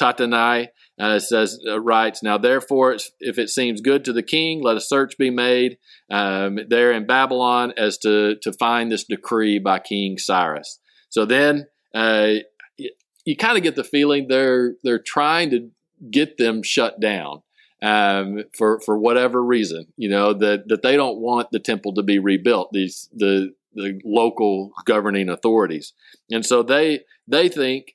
Tattenai 0.00 0.68
uh, 0.98 1.18
says, 1.18 1.58
uh, 1.68 1.80
writes, 1.80 2.22
Now 2.22 2.38
therefore, 2.38 2.96
if 3.20 3.38
it 3.38 3.50
seems 3.50 3.80
good 3.80 4.04
to 4.04 4.12
the 4.12 4.22
king, 4.22 4.62
let 4.62 4.76
a 4.76 4.80
search 4.80 5.18
be 5.18 5.30
made 5.30 5.78
um, 6.10 6.58
there 6.68 6.92
in 6.92 7.06
Babylon 7.06 7.72
as 7.76 7.98
to, 7.98 8.36
to 8.42 8.52
find 8.52 8.90
this 8.90 9.04
decree 9.04 9.58
by 9.58 9.78
King 9.78 10.18
Cyrus. 10.18 10.80
So 11.08 11.24
then 11.24 11.66
uh, 11.94 12.34
you, 12.76 12.90
you 13.24 13.36
kind 13.36 13.56
of 13.56 13.62
get 13.62 13.76
the 13.76 13.84
feeling 13.84 14.26
they're, 14.28 14.74
they're 14.82 14.98
trying 14.98 15.50
to 15.50 15.70
get 16.10 16.38
them 16.38 16.62
shut 16.62 17.00
down. 17.00 17.42
Um, 17.80 18.42
for 18.56 18.80
for 18.80 18.98
whatever 18.98 19.40
reason, 19.40 19.86
you 19.96 20.08
know 20.08 20.34
that 20.34 20.66
that 20.66 20.82
they 20.82 20.96
don't 20.96 21.20
want 21.20 21.52
the 21.52 21.60
temple 21.60 21.94
to 21.94 22.02
be 22.02 22.18
rebuilt. 22.18 22.70
These 22.72 23.08
the 23.14 23.54
the 23.74 24.00
local 24.04 24.72
governing 24.84 25.28
authorities, 25.28 25.92
and 26.30 26.44
so 26.44 26.62
they 26.62 27.00
they 27.26 27.48
think 27.48 27.94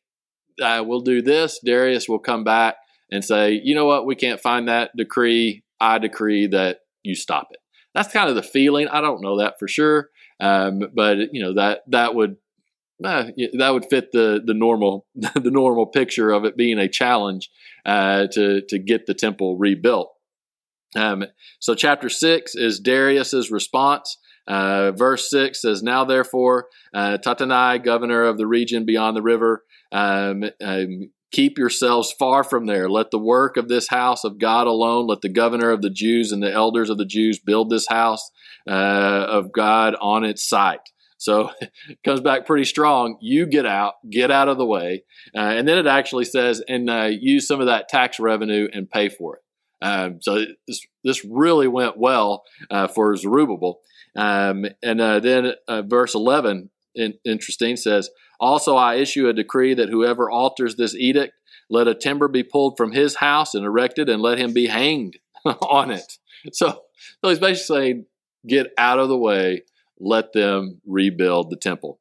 uh, 0.62 0.84
we'll 0.86 1.02
do 1.02 1.22
this. 1.22 1.60
Darius 1.64 2.08
will 2.08 2.20
come 2.20 2.44
back 2.44 2.76
and 3.12 3.24
say, 3.24 3.60
you 3.64 3.76
know 3.76 3.86
what, 3.86 4.06
we 4.06 4.16
can't 4.16 4.42
find 4.42 4.68
that 4.68 4.92
decree. 4.98 5.64
I 5.80 5.98
decree 6.00 6.48
that 6.48 6.80
you 7.04 7.16
stop 7.16 7.48
it. 7.52 7.60
That's 7.94 8.12
kind 8.12 8.30
of 8.30 8.36
the 8.36 8.44
feeling. 8.44 8.88
I 8.88 9.02
don't 9.02 9.22
know 9.22 9.40
that 9.40 9.60
for 9.60 9.68
sure, 9.68 10.10
um, 10.40 10.82
but 10.94 11.18
you 11.32 11.44
know 11.44 11.54
that 11.56 11.82
that 11.88 12.16
would 12.16 12.38
uh, 13.04 13.26
that 13.58 13.70
would 13.74 13.86
fit 13.90 14.12
the 14.12 14.42
the 14.44 14.54
normal 14.54 15.06
the 15.16 15.52
normal 15.52 15.86
picture 15.88 16.32
of 16.32 16.46
it 16.46 16.58
being 16.58 16.80
a 16.80 16.90
challenge 16.90 17.50
uh, 17.86 18.28
to 18.32 18.62
to 18.68 18.80
get 18.80 19.06
the 19.06 19.14
temple 19.14 19.58
rebuilt. 19.58 20.12
Um, 20.96 21.26
so 21.60 21.76
chapter 21.76 22.10
six 22.10 22.56
is 22.56 22.80
Darius's 22.80 23.52
response. 23.52 24.18
Uh, 24.48 24.92
verse 24.92 25.30
6 25.30 25.62
says, 25.62 25.82
Now 25.82 26.06
therefore, 26.06 26.68
uh, 26.94 27.18
Tattenai, 27.24 27.84
governor 27.84 28.24
of 28.24 28.38
the 28.38 28.48
region 28.48 28.86
beyond 28.86 29.16
the 29.16 29.22
river, 29.22 29.64
um, 29.92 30.44
um, 30.62 31.12
Keep 31.34 31.58
yourselves 31.58 32.14
far 32.20 32.44
from 32.44 32.68
there. 32.68 32.88
Let 32.88 33.10
the 33.10 33.18
work 33.18 33.58
of 33.58 33.68
this 33.68 33.90
house 33.90 34.24
of 34.24 34.38
God 34.38 34.68
alone, 34.68 35.08
let 35.08 35.22
the 35.22 35.30
governor 35.30 35.72
of 35.72 35.82
the 35.82 35.90
Jews 35.90 36.32
and 36.32 36.44
the 36.44 36.52
elders 36.52 36.92
of 36.92 37.00
the 37.00 37.08
Jews 37.08 37.40
build 37.40 37.72
this 37.72 37.88
house 37.90 38.30
uh, 38.70 38.72
of 38.72 39.52
God 39.52 39.96
on 40.00 40.24
its 40.24 40.48
site. 40.48 40.92
So 41.18 41.50
it 41.60 41.72
comes 42.06 42.22
back 42.22 42.46
pretty 42.46 42.66
strong. 42.66 43.18
You 43.20 43.48
get 43.48 43.66
out, 43.66 43.96
get 44.12 44.30
out 44.30 44.48
of 44.48 44.60
the 44.60 44.66
way. 44.66 45.06
Uh, 45.36 45.40
and 45.40 45.68
then 45.68 45.80
it 45.80 45.88
actually 45.88 46.26
says, 46.26 46.62
and 46.68 46.88
uh, 46.88 47.10
use 47.12 47.48
some 47.48 47.60
of 47.60 47.66
that 47.66 47.90
tax 47.90 48.20
revenue 48.20 48.68
and 48.72 48.88
pay 48.88 49.10
for 49.10 49.38
it. 49.38 49.42
Um, 49.84 50.20
so 50.22 50.46
this, 50.68 50.86
this 51.04 51.26
really 51.26 51.68
went 51.68 51.98
well 51.98 52.44
uh, 52.70 52.88
for 52.88 53.16
Zerubbabel. 53.16 53.80
Um, 54.16 54.66
and 54.82 55.02
uh, 55.02 55.20
then 55.20 55.54
uh, 55.68 55.82
verse 55.82 56.16
11, 56.16 56.70
in, 56.96 57.14
interesting, 57.26 57.76
says, 57.76 58.10
also, 58.40 58.76
I 58.76 58.96
issue 58.96 59.28
a 59.28 59.34
decree 59.34 59.74
that 59.74 59.90
whoever 59.90 60.30
alters 60.30 60.76
this 60.76 60.96
edict, 60.96 61.34
let 61.70 61.88
a 61.88 61.96
timber 61.96 62.28
be 62.28 62.44
pulled 62.44 62.78
from 62.78 62.92
his 62.92 63.16
house 63.16 63.54
and 63.54 63.66
erected, 63.66 64.10
and 64.10 64.22
let 64.22 64.38
him 64.38 64.54
be 64.54 64.68
hanged 64.68 65.18
on 65.46 65.92
it. 65.92 66.18
So, 66.52 66.82
so 67.24 67.30
he's 67.30 67.40
basically 67.40 67.76
saying, 67.78 68.06
get 68.48 68.68
out 68.78 69.00
of 69.00 69.08
the 69.10 69.18
way, 69.18 69.64
let 70.00 70.34
them 70.34 70.82
rebuild 70.86 71.50
the 71.50 71.56
temple. 71.56 72.00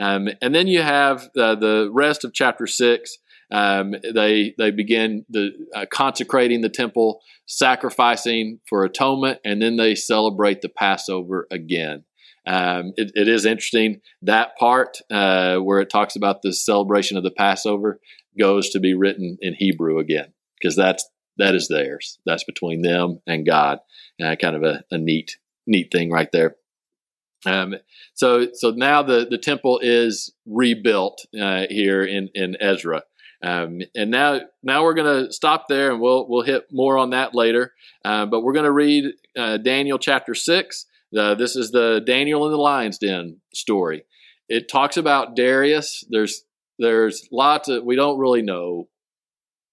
Um, 0.00 0.28
and 0.40 0.54
then 0.54 0.66
you 0.66 0.82
have 0.82 1.28
uh, 1.36 1.56
the 1.56 1.90
rest 1.92 2.24
of 2.24 2.32
chapter 2.32 2.66
six. 2.66 3.18
Um, 3.50 3.94
they 4.14 4.54
they 4.58 4.70
begin 4.70 5.24
the 5.28 5.50
uh, 5.74 5.86
consecrating 5.90 6.60
the 6.60 6.68
temple, 6.68 7.20
sacrificing 7.46 8.60
for 8.68 8.84
atonement, 8.84 9.40
and 9.44 9.60
then 9.60 9.76
they 9.76 9.94
celebrate 9.94 10.60
the 10.62 10.68
Passover 10.68 11.46
again. 11.50 12.04
Um, 12.46 12.92
it, 12.96 13.12
it 13.14 13.28
is 13.28 13.44
interesting 13.44 14.00
that 14.22 14.56
part 14.56 14.98
uh, 15.10 15.56
where 15.58 15.80
it 15.80 15.90
talks 15.90 16.16
about 16.16 16.42
the 16.42 16.52
celebration 16.52 17.16
of 17.16 17.22
the 17.22 17.30
Passover 17.30 18.00
goes 18.38 18.70
to 18.70 18.80
be 18.80 18.94
written 18.94 19.36
in 19.40 19.54
Hebrew 19.54 19.98
again 19.98 20.32
because 20.60 20.76
that's 20.76 21.08
that 21.36 21.54
is 21.54 21.68
theirs. 21.68 22.18
That's 22.26 22.44
between 22.44 22.82
them 22.82 23.20
and 23.26 23.46
God. 23.46 23.80
Uh, 24.22 24.36
kind 24.36 24.56
of 24.56 24.62
a, 24.62 24.84
a, 24.90 24.98
neat 24.98 25.38
neat 25.66 25.90
thing 25.90 26.10
right 26.10 26.30
there. 26.32 26.56
Um, 27.46 27.76
so 28.14 28.48
so 28.52 28.70
now 28.70 29.02
the 29.02 29.26
the 29.28 29.38
temple 29.38 29.80
is 29.82 30.32
rebuilt 30.46 31.26
uh, 31.40 31.64
here 31.70 32.02
in 32.02 32.28
in 32.34 32.56
Ezra. 32.60 33.02
Um, 33.42 33.80
and 33.94 34.10
now, 34.10 34.40
now 34.62 34.84
we're 34.84 34.94
going 34.94 35.26
to 35.26 35.32
stop 35.32 35.66
there, 35.68 35.92
and 35.92 36.00
we'll 36.00 36.28
we'll 36.28 36.42
hit 36.42 36.66
more 36.70 36.98
on 36.98 37.10
that 37.10 37.34
later. 37.34 37.72
Uh, 38.04 38.26
but 38.26 38.42
we're 38.42 38.52
going 38.52 38.66
to 38.66 38.72
read 38.72 39.04
uh, 39.36 39.56
Daniel 39.56 39.98
chapter 39.98 40.34
six, 40.34 40.86
uh, 41.16 41.34
this 41.34 41.56
is 41.56 41.70
the 41.70 42.00
Daniel 42.04 42.46
in 42.46 42.52
the 42.52 42.58
Lion's 42.58 42.98
Den 42.98 43.38
story. 43.52 44.04
It 44.48 44.68
talks 44.68 44.96
about 44.96 45.34
Darius. 45.34 46.04
There's 46.08 46.44
there's 46.78 47.28
lots 47.32 47.68
of 47.68 47.84
we 47.84 47.96
don't 47.96 48.18
really 48.18 48.42
know 48.42 48.88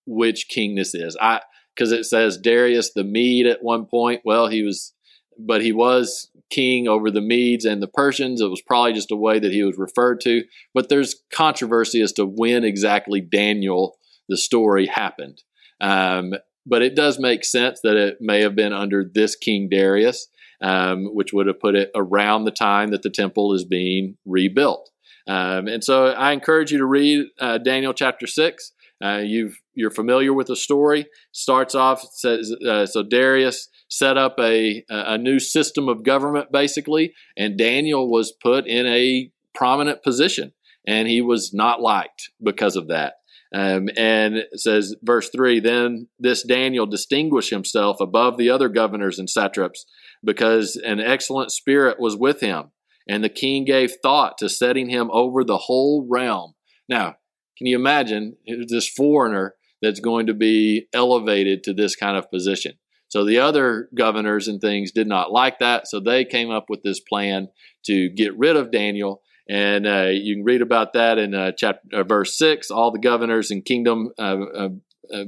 which 0.05 0.47
king 0.47 0.75
this 0.75 0.95
is. 0.95 1.17
I 1.19 1.41
because 1.75 1.91
it 1.91 2.05
says 2.05 2.37
Darius 2.37 2.93
the 2.93 3.03
Mede 3.03 3.45
at 3.47 3.63
one 3.63 3.85
point. 3.85 4.21
Well, 4.25 4.47
he 4.47 4.63
was, 4.63 4.93
but 5.39 5.61
he 5.61 5.71
was 5.71 6.29
king 6.49 6.87
over 6.87 7.11
the 7.11 7.21
Medes 7.21 7.65
and 7.65 7.81
the 7.81 7.87
Persians. 7.87 8.41
It 8.41 8.49
was 8.49 8.61
probably 8.61 8.93
just 8.93 9.11
a 9.11 9.15
way 9.15 9.39
that 9.39 9.51
he 9.51 9.63
was 9.63 9.77
referred 9.77 10.21
to. 10.21 10.43
But 10.73 10.89
there's 10.89 11.15
controversy 11.33 12.01
as 12.01 12.13
to 12.13 12.25
when 12.25 12.63
exactly 12.63 13.21
Daniel 13.21 13.97
the 14.29 14.37
story 14.37 14.87
happened. 14.87 15.43
Um, 15.81 16.33
but 16.65 16.81
it 16.81 16.95
does 16.95 17.19
make 17.19 17.45
sense 17.45 17.79
that 17.83 17.95
it 17.95 18.17
may 18.19 18.41
have 18.41 18.55
been 18.55 18.73
under 18.73 19.03
this 19.03 19.35
King 19.35 19.69
Darius 19.69 20.27
um, 20.61 21.05
which 21.13 21.33
would 21.33 21.47
have 21.47 21.59
put 21.59 21.75
it 21.75 21.91
around 21.95 22.43
the 22.45 22.51
time 22.51 22.89
that 22.89 23.03
the 23.03 23.09
temple 23.09 23.53
is 23.53 23.63
being 23.63 24.17
rebuilt. 24.25 24.89
Um, 25.27 25.67
and 25.67 25.83
so 25.83 26.07
I 26.07 26.31
encourage 26.31 26.71
you 26.71 26.77
to 26.77 26.85
read 26.85 27.27
uh, 27.39 27.57
Daniel 27.57 27.93
chapter 27.93 28.27
6. 28.27 28.71
Uh, 29.03 29.21
you 29.23 29.51
are 29.85 29.91
familiar 29.91 30.33
with 30.33 30.47
the 30.47 30.55
story. 30.55 31.07
Starts 31.31 31.75
off 31.75 32.01
says 32.13 32.51
uh, 32.67 32.85
so 32.85 33.03
Darius 33.03 33.69
set 33.89 34.17
up 34.17 34.35
a 34.39 34.83
a 34.89 35.17
new 35.17 35.39
system 35.39 35.87
of 35.87 36.03
government 36.03 36.51
basically, 36.51 37.13
and 37.37 37.57
Daniel 37.57 38.09
was 38.09 38.31
put 38.31 38.65
in 38.65 38.87
a 38.87 39.31
prominent 39.53 40.03
position, 40.03 40.53
and 40.87 41.07
he 41.07 41.21
was 41.21 41.53
not 41.53 41.81
liked 41.81 42.31
because 42.41 42.75
of 42.75 42.87
that. 42.87 43.15
Um, 43.53 43.89
and 43.95 44.35
it 44.37 44.59
says, 44.59 44.95
verse 45.01 45.29
3 45.29 45.59
Then 45.59 46.07
this 46.19 46.43
Daniel 46.43 46.85
distinguished 46.85 47.49
himself 47.49 47.99
above 47.99 48.37
the 48.37 48.49
other 48.49 48.69
governors 48.69 49.19
and 49.19 49.29
satraps 49.29 49.85
because 50.23 50.75
an 50.75 50.99
excellent 50.99 51.51
spirit 51.51 51.99
was 51.99 52.15
with 52.15 52.41
him, 52.41 52.71
and 53.07 53.23
the 53.23 53.29
king 53.29 53.63
gave 53.63 53.93
thought 54.03 54.37
to 54.39 54.49
setting 54.49 54.89
him 54.89 55.09
over 55.11 55.43
the 55.43 55.57
whole 55.57 56.05
realm. 56.09 56.53
Now, 56.89 57.15
can 57.57 57.67
you 57.67 57.77
imagine 57.77 58.37
this 58.67 58.87
foreigner 58.87 59.55
that's 59.81 59.99
going 59.99 60.27
to 60.27 60.33
be 60.33 60.87
elevated 60.93 61.63
to 61.63 61.73
this 61.73 61.95
kind 61.95 62.17
of 62.17 62.29
position? 62.29 62.73
So 63.09 63.23
the 63.23 63.39
other 63.39 63.89
governors 63.95 64.47
and 64.47 64.59
things 64.59 64.91
did 64.91 65.07
not 65.07 65.31
like 65.31 65.59
that, 65.59 65.87
so 65.87 65.99
they 65.99 66.25
came 66.25 66.51
up 66.51 66.65
with 66.69 66.83
this 66.83 66.99
plan 66.99 67.47
to 67.85 68.09
get 68.09 68.37
rid 68.37 68.57
of 68.57 68.71
Daniel 68.71 69.21
and 69.49 69.87
uh, 69.87 70.09
you 70.11 70.35
can 70.35 70.43
read 70.43 70.61
about 70.61 70.93
that 70.93 71.17
in 71.17 71.33
uh, 71.33 71.51
chapter 71.57 71.81
uh, 71.93 72.03
verse 72.03 72.37
six. 72.37 72.69
All 72.69 72.91
the 72.91 72.99
governors 72.99 73.49
and 73.49 73.63
kingdom, 73.63 74.09
uh, 74.19 74.37
uh, 74.55 74.69
uh, 75.13 75.23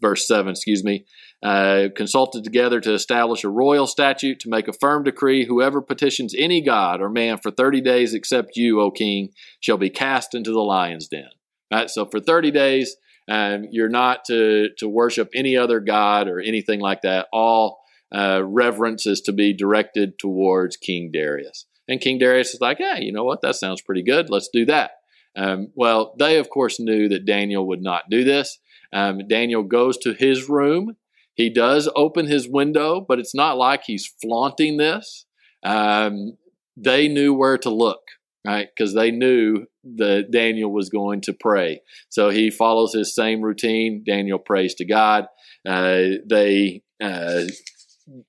verse 0.00 0.26
seven, 0.26 0.52
excuse 0.52 0.84
me, 0.84 1.04
consulted 1.42 2.44
together 2.44 2.80
to 2.80 2.94
establish 2.94 3.42
a 3.42 3.48
royal 3.48 3.86
statute 3.86 4.38
to 4.40 4.48
make 4.48 4.68
a 4.68 4.72
firm 4.72 5.02
decree: 5.02 5.46
whoever 5.46 5.82
petitions 5.82 6.34
any 6.38 6.60
god 6.60 7.00
or 7.00 7.10
man 7.10 7.38
for 7.38 7.50
thirty 7.50 7.80
days, 7.80 8.14
except 8.14 8.56
you, 8.56 8.80
O 8.80 8.90
king, 8.90 9.30
shall 9.60 9.78
be 9.78 9.90
cast 9.90 10.34
into 10.34 10.52
the 10.52 10.60
lion's 10.60 11.08
den. 11.08 11.30
Right. 11.72 11.90
So 11.90 12.06
for 12.06 12.20
thirty 12.20 12.50
days, 12.50 12.96
um, 13.28 13.66
you're 13.70 13.88
not 13.88 14.24
to 14.26 14.68
to 14.78 14.88
worship 14.88 15.30
any 15.34 15.56
other 15.56 15.80
god 15.80 16.28
or 16.28 16.40
anything 16.40 16.80
like 16.80 17.02
that. 17.02 17.26
All 17.32 17.80
reverence 18.12 19.06
is 19.06 19.20
to 19.22 19.32
be 19.32 19.52
directed 19.52 20.18
towards 20.18 20.76
King 20.76 21.10
Darius. 21.12 21.66
And 21.88 22.00
King 22.00 22.18
Darius 22.18 22.54
is 22.54 22.60
like, 22.60 22.78
yeah, 22.80 22.98
you 22.98 23.12
know 23.12 23.24
what? 23.24 23.42
That 23.42 23.56
sounds 23.56 23.80
pretty 23.80 24.02
good. 24.02 24.30
Let's 24.30 24.48
do 24.52 24.64
that. 24.66 24.92
Um, 25.36 25.68
well, 25.74 26.14
they, 26.18 26.38
of 26.38 26.48
course, 26.50 26.80
knew 26.80 27.08
that 27.08 27.26
Daniel 27.26 27.66
would 27.68 27.82
not 27.82 28.04
do 28.10 28.24
this. 28.24 28.58
Um, 28.92 29.20
Daniel 29.28 29.62
goes 29.62 29.98
to 29.98 30.14
his 30.14 30.48
room. 30.48 30.96
He 31.34 31.50
does 31.50 31.88
open 31.94 32.26
his 32.26 32.48
window, 32.48 33.04
but 33.06 33.18
it's 33.18 33.34
not 33.34 33.58
like 33.58 33.82
he's 33.84 34.10
flaunting 34.22 34.78
this. 34.78 35.26
Um, 35.62 36.38
they 36.76 37.06
knew 37.08 37.34
where 37.34 37.58
to 37.58 37.70
look, 37.70 38.00
right? 38.46 38.68
Because 38.74 38.94
they 38.94 39.10
knew 39.10 39.66
that 39.96 40.30
Daniel 40.30 40.72
was 40.72 40.88
going 40.88 41.20
to 41.22 41.32
pray. 41.32 41.80
So 42.08 42.30
he 42.30 42.50
follows 42.50 42.92
his 42.92 43.14
same 43.14 43.42
routine. 43.42 44.04
Daniel 44.06 44.38
prays 44.38 44.74
to 44.76 44.84
God. 44.84 45.26
Uh, 45.68 46.18
they 46.28 46.82
uh, 47.02 47.42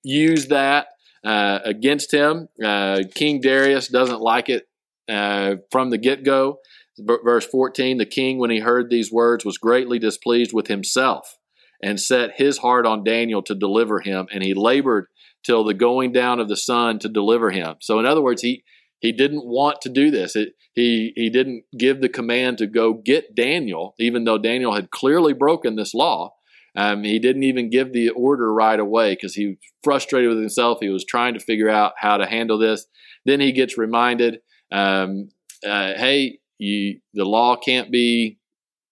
use 0.03 0.47
that 0.47 0.87
uh, 1.23 1.59
against 1.63 2.13
him. 2.13 2.47
Uh, 2.63 3.03
King 3.13 3.41
Darius 3.41 3.87
doesn't 3.87 4.21
like 4.21 4.49
it 4.49 4.67
uh, 5.09 5.55
from 5.71 5.89
the 5.89 5.97
get 5.97 6.23
go. 6.23 6.59
Verse 6.99 7.45
14 7.45 7.97
The 7.99 8.05
king, 8.05 8.39
when 8.39 8.49
he 8.49 8.59
heard 8.59 8.89
these 8.89 9.11
words, 9.11 9.45
was 9.45 9.59
greatly 9.59 9.99
displeased 9.99 10.51
with 10.51 10.67
himself 10.67 11.37
and 11.81 11.99
set 11.99 12.37
his 12.37 12.57
heart 12.57 12.87
on 12.87 13.03
Daniel 13.03 13.43
to 13.43 13.53
deliver 13.53 13.99
him, 13.99 14.25
and 14.33 14.43
he 14.43 14.55
labored 14.55 15.05
till 15.43 15.63
the 15.63 15.75
going 15.75 16.11
down 16.11 16.39
of 16.39 16.49
the 16.49 16.57
sun 16.57 16.97
to 16.99 17.07
deliver 17.07 17.51
him. 17.51 17.75
So, 17.81 17.99
in 17.99 18.07
other 18.07 18.21
words, 18.21 18.41
he 18.41 18.63
he 18.99 19.11
didn't 19.11 19.45
want 19.45 19.81
to 19.81 19.89
do 19.89 20.11
this. 20.11 20.35
It, 20.35 20.53
he 20.73 21.13
he 21.15 21.29
didn't 21.29 21.63
give 21.77 22.01
the 22.01 22.09
command 22.09 22.57
to 22.59 22.67
go 22.67 22.93
get 22.93 23.35
Daniel, 23.35 23.95
even 23.99 24.23
though 24.23 24.37
Daniel 24.37 24.73
had 24.73 24.91
clearly 24.91 25.33
broken 25.33 25.75
this 25.75 25.93
law. 25.93 26.33
Um, 26.75 27.03
he 27.03 27.17
didn't 27.17 27.43
even 27.43 27.71
give 27.71 27.91
the 27.91 28.09
order 28.09 28.53
right 28.53 28.79
away 28.79 29.13
because 29.13 29.33
he 29.33 29.47
was 29.47 29.57
frustrated 29.83 30.29
with 30.29 30.39
himself. 30.39 30.77
He 30.79 30.89
was 30.89 31.03
trying 31.03 31.33
to 31.33 31.39
figure 31.39 31.69
out 31.69 31.93
how 31.97 32.17
to 32.17 32.27
handle 32.27 32.59
this. 32.59 32.85
Then 33.25 33.39
he 33.39 33.51
gets 33.51 33.77
reminded, 33.77 34.41
um, 34.71 35.29
uh, 35.65 35.93
"Hey, 35.95 36.39
you, 36.59 36.99
the 37.15 37.25
law 37.25 37.55
can't 37.55 37.91
be 37.91 38.37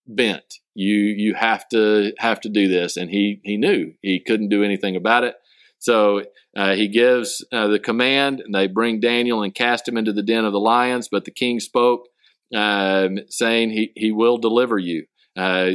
bent. 0.08 0.56
You 0.74 0.96
you 0.96 1.36
have 1.36 1.68
to 1.70 2.14
have 2.18 2.42
to 2.42 2.50
do 2.50 2.68
this." 2.68 2.98
And 2.98 3.12
he 3.12 3.40
he 3.44 3.58
knew 3.58 3.94
he 4.02 4.20
couldn't 4.20 4.50
do 4.50 4.64
anything 4.64 4.96
about 4.96 5.24
it. 5.24 5.36
So 5.80 6.24
uh, 6.56 6.74
he 6.76 6.88
gives 6.88 7.46
uh, 7.52 7.68
the 7.68 7.80
command, 7.80 8.40
and 8.40 8.54
they 8.56 8.68
bring 8.68 9.00
Daniel 9.00 9.44
and 9.44 9.54
cast 9.54 9.88
him 9.88 9.98
into 9.98 10.14
the 10.14 10.24
den 10.24 10.46
of 10.46 10.54
the 10.54 10.60
lions. 10.60 11.10
But 11.12 11.26
the 11.26 11.32
king 11.32 11.60
spoke, 11.60 12.08
um, 12.56 13.20
saying, 13.30 13.72
he, 13.72 13.92
he 13.96 14.12
will 14.12 14.38
deliver 14.38 14.78
you. 14.78 15.06
Uh, 15.38 15.72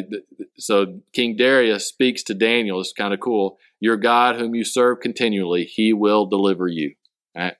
so 0.57 1.01
King 1.13 1.37
Darius 1.37 1.87
speaks 1.87 2.23
to 2.25 2.35
Daniel. 2.35 2.81
It's 2.81 2.93
kind 2.93 3.13
of 3.13 3.21
cool. 3.21 3.59
Your 3.79 3.97
God, 3.97 4.37
whom 4.37 4.55
you 4.55 4.65
serve 4.65 5.01
continually, 5.01 5.65
he 5.65 5.93
will 5.93 6.27
deliver 6.27 6.67
you. 6.67 6.95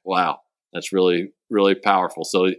Wow, 0.05 0.41
that's 0.73 0.93
really, 0.93 1.33
really 1.49 1.75
powerful. 1.75 2.25
So, 2.25 2.53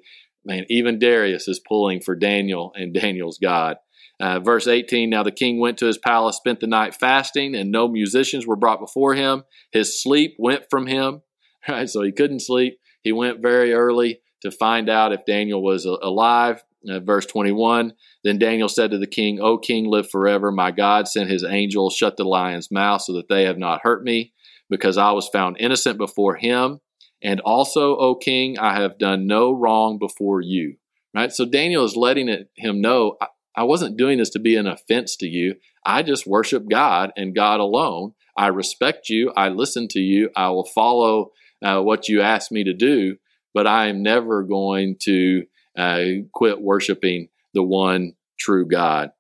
man, 0.46 0.66
even 0.70 1.00
Darius 1.00 1.48
is 1.48 1.60
pulling 1.60 2.02
for 2.02 2.16
Daniel 2.16 2.72
and 2.76 2.94
Daniel's 2.94 3.38
God. 3.38 3.78
Uh, 4.22 4.40
verse 4.40 4.68
18 4.68 5.10
Now 5.10 5.24
the 5.24 5.32
king 5.32 5.60
went 5.60 5.80
to 5.80 5.88
his 5.88 5.98
palace, 5.98 6.38
spent 6.38 6.60
the 6.60 6.68
night 6.68 6.94
fasting, 6.96 7.56
and 7.56 7.72
no 7.72 7.88
musicians 7.88 8.46
were 8.46 8.56
brought 8.56 8.80
before 8.80 9.16
him. 9.16 9.44
His 9.72 10.02
sleep 10.02 10.36
went 10.38 10.66
from 10.70 10.86
him, 10.86 11.24
right? 11.68 11.90
So 11.90 12.04
he 12.04 12.12
couldn't 12.12 12.42
sleep. 12.42 12.78
He 13.02 13.12
went 13.12 13.42
very 13.42 13.74
early 13.74 14.22
to 14.44 14.52
find 14.52 14.90
out 14.90 15.12
if 15.12 15.26
Daniel 15.26 15.64
was 15.64 15.86
alive. 15.86 16.64
Uh, 16.90 17.00
verse 17.00 17.26
21 17.28 17.94
Then 18.24 18.40
Daniel 18.40 18.70
said 18.70 18.92
to 18.92 18.98
the 18.98 19.08
king, 19.08 19.40
O 19.40 19.58
king, 19.58 19.86
live 19.86 20.10
forever. 20.10 20.52
My 20.52 20.72
God 20.72 21.08
sent 21.08 21.30
his 21.30 21.44
angel, 21.44 21.90
shut 21.90 22.18
the 22.18 22.24
lion's 22.24 22.72
mouth 22.72 23.02
so 23.02 23.14
that 23.14 23.28
they 23.28 23.44
have 23.44 23.58
not 23.58 23.82
hurt 23.84 24.04
me, 24.04 24.34
because 24.70 24.98
I 24.98 25.12
was 25.12 25.30
found 25.30 25.58
innocent 25.60 25.98
before 25.98 26.36
him. 26.36 26.80
And 27.24 27.40
also, 27.42 27.96
O 27.98 28.16
king, 28.16 28.58
I 28.58 28.80
have 28.80 28.98
done 28.98 29.28
no 29.28 29.52
wrong 29.52 30.00
before 30.00 30.42
you. 30.42 30.76
Right? 31.14 31.32
So 31.32 31.46
Daniel 31.46 31.86
is 31.86 31.96
letting 31.96 32.30
it, 32.30 32.50
him 32.56 32.82
know, 32.82 33.18
I 33.56 33.64
wasn't 33.64 33.98
doing 33.98 34.18
this 34.18 34.30
to 34.32 34.40
be 34.40 34.56
an 34.56 34.68
offense 34.68 35.16
to 35.18 35.28
you. 35.28 35.56
I 35.86 36.04
just 36.04 36.28
worship 36.28 36.70
God 36.70 37.12
and 37.18 37.36
God 37.36 37.60
alone. 37.60 38.14
I 38.38 38.48
respect 38.48 39.10
you. 39.10 39.32
I 39.36 39.50
listen 39.50 39.88
to 39.90 40.00
you. 40.00 40.30
I 40.36 40.50
will 40.50 40.66
follow 40.66 41.32
uh, 41.64 41.82
what 41.82 42.08
you 42.08 42.22
ask 42.22 42.52
me 42.52 42.64
to 42.64 42.74
do, 42.74 43.18
but 43.54 43.68
I 43.68 43.88
am 43.88 44.02
never 44.02 44.44
going 44.44 44.96
to 45.02 45.44
uh, 45.78 46.04
quit 46.34 46.62
worshiping 46.62 47.30
the 47.54 47.64
one 47.64 48.14
true 48.40 48.68
God. 48.68 49.12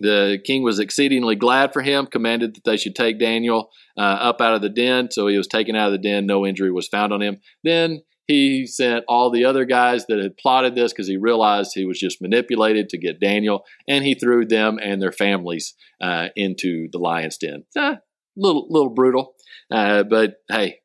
The 0.00 0.40
king 0.44 0.64
was 0.64 0.80
exceedingly 0.80 1.36
glad 1.36 1.72
for 1.72 1.80
him, 1.80 2.06
commanded 2.06 2.56
that 2.56 2.64
they 2.64 2.76
should 2.76 2.96
take 2.96 3.20
Daniel 3.20 3.70
uh, 3.96 4.00
up 4.00 4.40
out 4.40 4.54
of 4.54 4.62
the 4.62 4.68
den. 4.68 5.10
So 5.12 5.28
he 5.28 5.38
was 5.38 5.46
taken 5.46 5.76
out 5.76 5.86
of 5.86 5.92
the 5.92 5.98
den. 5.98 6.26
No 6.26 6.44
injury 6.44 6.72
was 6.72 6.88
found 6.88 7.12
on 7.12 7.22
him. 7.22 7.40
Then 7.62 8.02
he 8.26 8.66
sent 8.66 9.04
all 9.08 9.30
the 9.30 9.44
other 9.44 9.64
guys 9.64 10.06
that 10.06 10.18
had 10.18 10.36
plotted 10.36 10.74
this 10.74 10.92
because 10.92 11.08
he 11.08 11.16
realized 11.16 11.72
he 11.74 11.84
was 11.84 11.98
just 11.98 12.22
manipulated 12.22 12.88
to 12.88 12.98
get 12.98 13.20
Daniel, 13.20 13.64
and 13.88 14.04
he 14.04 14.14
threw 14.14 14.46
them 14.46 14.78
and 14.82 15.00
their 15.00 15.12
families 15.12 15.74
uh, 16.00 16.28
into 16.36 16.88
the 16.92 16.98
lion's 16.98 17.36
den. 17.36 17.64
Eh, 17.76 17.96
little 18.36 18.66
little 18.70 18.90
brutal, 18.90 19.34
uh, 19.70 20.02
but 20.04 20.36
hey, 20.50 20.78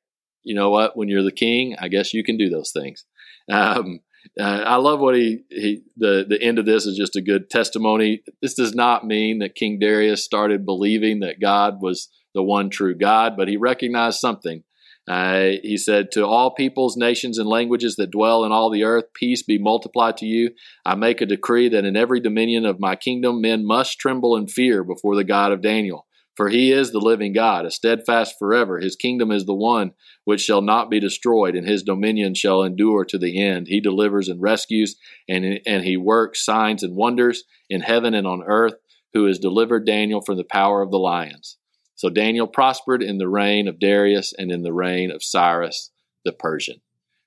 you 0.43 0.56
know 0.56 0.69
what? 0.69 0.97
When 0.97 1.08
you're 1.08 1.23
the 1.23 1.32
king, 1.32 1.75
I 1.80 1.88
guess 1.88 2.13
you 2.13 2.23
can 2.23 2.38
do 2.38 2.49
those 2.49 2.71
things. 2.71 3.06
Um, 3.52 4.02
uh, 4.39 4.63
I 4.65 4.75
love 4.75 4.99
what 4.99 5.15
he, 5.15 5.43
he 5.49 5.84
the 5.95 6.25
the 6.28 6.41
end 6.41 6.60
of 6.60 6.65
this 6.65 6.86
is 6.86 6.97
just 6.97 7.15
a 7.15 7.21
good 7.21 7.49
testimony. 7.49 8.21
This 8.41 8.54
does 8.54 8.75
not 8.75 9.06
mean 9.06 9.39
that 9.39 9.56
King 9.56 9.80
Darius 9.80 10.23
started 10.23 10.65
believing 10.65 11.21
that 11.21 11.39
God 11.39 11.82
was 11.82 12.10
the 12.36 12.43
one 12.43 12.69
true 12.69 12.95
God, 12.95 13.36
but 13.38 13.47
he 13.47 13.58
recognized 13.58 14.19
something 14.19 14.63
uh, 15.10 15.58
he 15.63 15.76
said, 15.76 16.12
To 16.12 16.26
all 16.26 16.54
peoples, 16.54 16.95
nations, 16.95 17.39
and 17.39 17.50
languages 17.50 17.95
that 17.95 18.12
dwell 18.12 18.45
in 18.45 18.52
all 18.52 18.69
the 18.69 18.84
earth, 18.84 19.06
peace 19.15 19.41
be 19.41 19.58
multiplied 19.58 20.17
to 20.17 20.28
you. 20.28 20.52
I 20.86 20.93
make 20.93 21.19
a 21.19 21.26
decree 21.26 21.67
that 21.69 21.84
in 21.84 21.98
every 21.98 22.19
dominion 22.19 22.63
of 22.63 22.80
my 22.80 22.95
kingdom, 22.95 23.41
men 23.41 23.65
must 23.65 23.98
tremble 23.98 24.36
and 24.36 24.50
fear 24.50 24.84
before 24.84 25.15
the 25.15 25.24
God 25.24 25.52
of 25.52 25.63
Daniel. 25.63 26.06
For 26.36 26.50
he 26.50 26.72
is 26.72 26.91
the 26.91 27.00
living 27.00 27.34
God, 27.34 27.65
a 27.65 27.72
steadfast 27.72 28.36
forever. 28.38 28.80
His 28.80 28.95
kingdom 28.95 29.32
is 29.32 29.45
the 29.45 29.56
one 29.56 29.91
which 30.26 30.41
shall 30.41 30.62
not 30.62 30.91
be 30.91 31.00
destroyed, 31.00 31.56
and 31.56 31.67
his 31.67 31.82
dominion 31.82 32.36
shall 32.36 32.62
endure 32.62 33.04
to 33.06 33.17
the 33.17 33.43
end. 33.43 33.65
He 33.67 33.82
delivers 33.82 34.30
and 34.30 34.39
rescues, 34.39 34.95
and, 35.28 35.60
and 35.65 35.84
he 35.84 35.98
works 35.98 36.45
signs 36.45 36.84
and 36.84 36.95
wonders 36.95 37.45
in 37.67 37.82
heaven 37.82 38.13
and 38.13 38.28
on 38.28 38.43
earth, 38.43 38.76
who 39.13 39.26
has 39.26 39.39
delivered 39.39 39.88
Daniel 39.88 40.22
from 40.22 40.38
the 40.38 40.45
power 40.45 40.84
of 40.84 40.91
the 40.91 41.00
lions. 41.00 41.58
So 41.99 42.09
Daniel 42.09 42.47
prospered 42.47 43.03
in 43.03 43.17
the 43.17 43.27
reign 43.27 43.67
of 43.67 43.77
Darius 43.77 44.33
and 44.38 44.53
in 44.53 44.63
the 44.63 44.71
reign 44.71 45.12
of 45.12 45.21
Cyrus 45.21 45.91
the 46.23 46.31
Persian. 46.31 46.79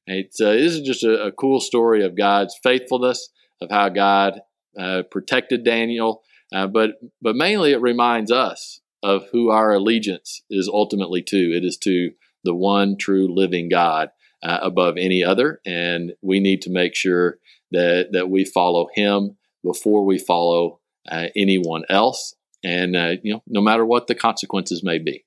It's, 0.06 0.40
uh, 0.40 0.52
this 0.52 0.72
is 0.72 0.80
just 0.80 1.04
a, 1.04 1.24
a, 1.24 1.30
cool 1.30 1.60
story 1.60 2.02
of 2.02 2.16
God's 2.16 2.58
faithfulness, 2.62 3.28
of 3.60 3.70
how 3.70 3.90
God 3.90 4.40
uh, 4.78 5.02
protected 5.10 5.62
Daniel, 5.62 6.22
uh, 6.54 6.68
but 6.68 6.92
but 7.20 7.36
mainly 7.36 7.72
it 7.72 7.82
reminds 7.82 8.32
us 8.32 8.80
of 9.02 9.26
who 9.30 9.50
our 9.50 9.74
allegiance 9.74 10.40
is 10.48 10.70
ultimately 10.72 11.20
to. 11.24 11.36
It 11.36 11.66
is 11.66 11.76
to 11.84 12.12
the 12.42 12.54
one 12.54 12.96
true 12.96 13.28
living 13.30 13.68
God 13.68 14.08
uh, 14.42 14.60
above 14.62 14.96
any 14.96 15.22
other, 15.22 15.60
and 15.66 16.14
we 16.22 16.40
need 16.40 16.62
to 16.62 16.70
make 16.70 16.94
sure 16.94 17.36
that 17.72 18.08
that 18.12 18.30
we 18.30 18.46
follow 18.46 18.88
Him 18.94 19.36
before 19.62 20.06
we 20.06 20.18
follow 20.18 20.80
uh, 21.10 21.26
anyone 21.36 21.82
else 21.90 22.36
and 22.64 22.96
uh, 22.96 23.12
you 23.22 23.34
know 23.34 23.42
no 23.46 23.60
matter 23.60 23.84
what 23.84 24.06
the 24.06 24.14
consequences 24.14 24.82
may 24.82 24.98
be. 24.98 25.24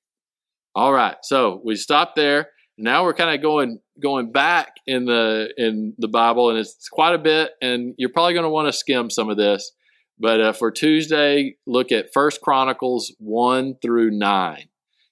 All 0.75 0.91
right. 0.91 1.15
So 1.23 1.61
we 1.63 1.75
stopped 1.75 2.15
there. 2.15 2.49
Now 2.77 3.05
we're 3.05 3.13
kind 3.13 3.33
of 3.33 3.41
going 3.41 3.79
going 4.01 4.31
back 4.31 4.73
in 4.85 5.05
the 5.05 5.53
in 5.57 5.93
the 5.97 6.09
bible 6.09 6.49
and 6.49 6.59
it's 6.59 6.89
quite 6.89 7.15
a 7.15 7.17
bit 7.17 7.51
and 7.61 7.95
you're 7.97 8.11
probably 8.11 8.33
going 8.33 8.43
to 8.43 8.49
want 8.49 8.67
to 8.67 8.73
skim 8.73 9.09
some 9.09 9.29
of 9.29 9.37
this. 9.37 9.71
But 10.19 10.41
uh, 10.41 10.53
for 10.53 10.71
tuesday 10.71 11.55
look 11.65 11.93
at 11.93 12.11
first 12.13 12.41
chronicles 12.41 13.15
1 13.19 13.75
through 13.81 14.11
9 14.11 14.65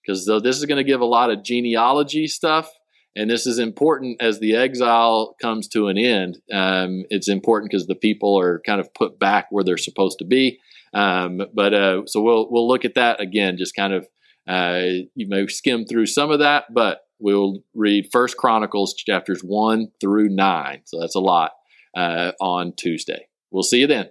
because 0.05 0.25
though 0.25 0.41
this 0.41 0.57
is 0.57 0.65
going 0.65 0.77
to 0.77 0.83
give 0.83 0.99
a 0.99 1.05
lot 1.05 1.29
of 1.29 1.43
genealogy 1.43 2.27
stuff 2.27 2.69
and 3.15 3.29
this 3.29 3.47
is 3.47 3.59
important 3.59 4.21
as 4.21 4.39
the 4.39 4.55
exile 4.55 5.35
comes 5.41 5.67
to 5.69 5.87
an 5.87 5.97
end. 5.97 6.39
Um, 6.51 7.03
it's 7.09 7.29
important 7.29 7.71
because 7.71 7.87
the 7.87 7.95
people 7.95 8.37
are 8.37 8.61
kind 8.65 8.81
of 8.81 8.93
put 8.93 9.19
back 9.19 9.47
where 9.51 9.63
they're 9.63 9.77
supposed 9.77 10.19
to 10.19 10.25
be 10.25 10.59
um, 10.93 11.41
but 11.53 11.73
uh, 11.73 12.01
so 12.05 12.21
we'll 12.21 12.47
we'll 12.49 12.67
look 12.67 12.85
at 12.85 12.95
that 12.95 13.19
again. 13.19 13.57
Just 13.57 13.75
kind 13.75 13.93
of 13.93 14.07
uh, 14.47 15.05
you 15.15 15.27
may 15.27 15.47
skim 15.47 15.85
through 15.85 16.07
some 16.07 16.31
of 16.31 16.39
that, 16.39 16.65
but 16.73 17.01
we'll 17.19 17.59
read 17.73 18.09
First 18.11 18.37
Chronicles 18.37 18.93
chapters 18.93 19.41
one 19.41 19.87
through 19.99 20.29
nine. 20.29 20.81
So 20.85 20.99
that's 20.99 21.15
a 21.15 21.19
lot 21.19 21.51
uh, 21.95 22.33
on 22.39 22.73
Tuesday. 22.75 23.27
We'll 23.51 23.63
see 23.63 23.79
you 23.79 23.87
then. 23.87 24.09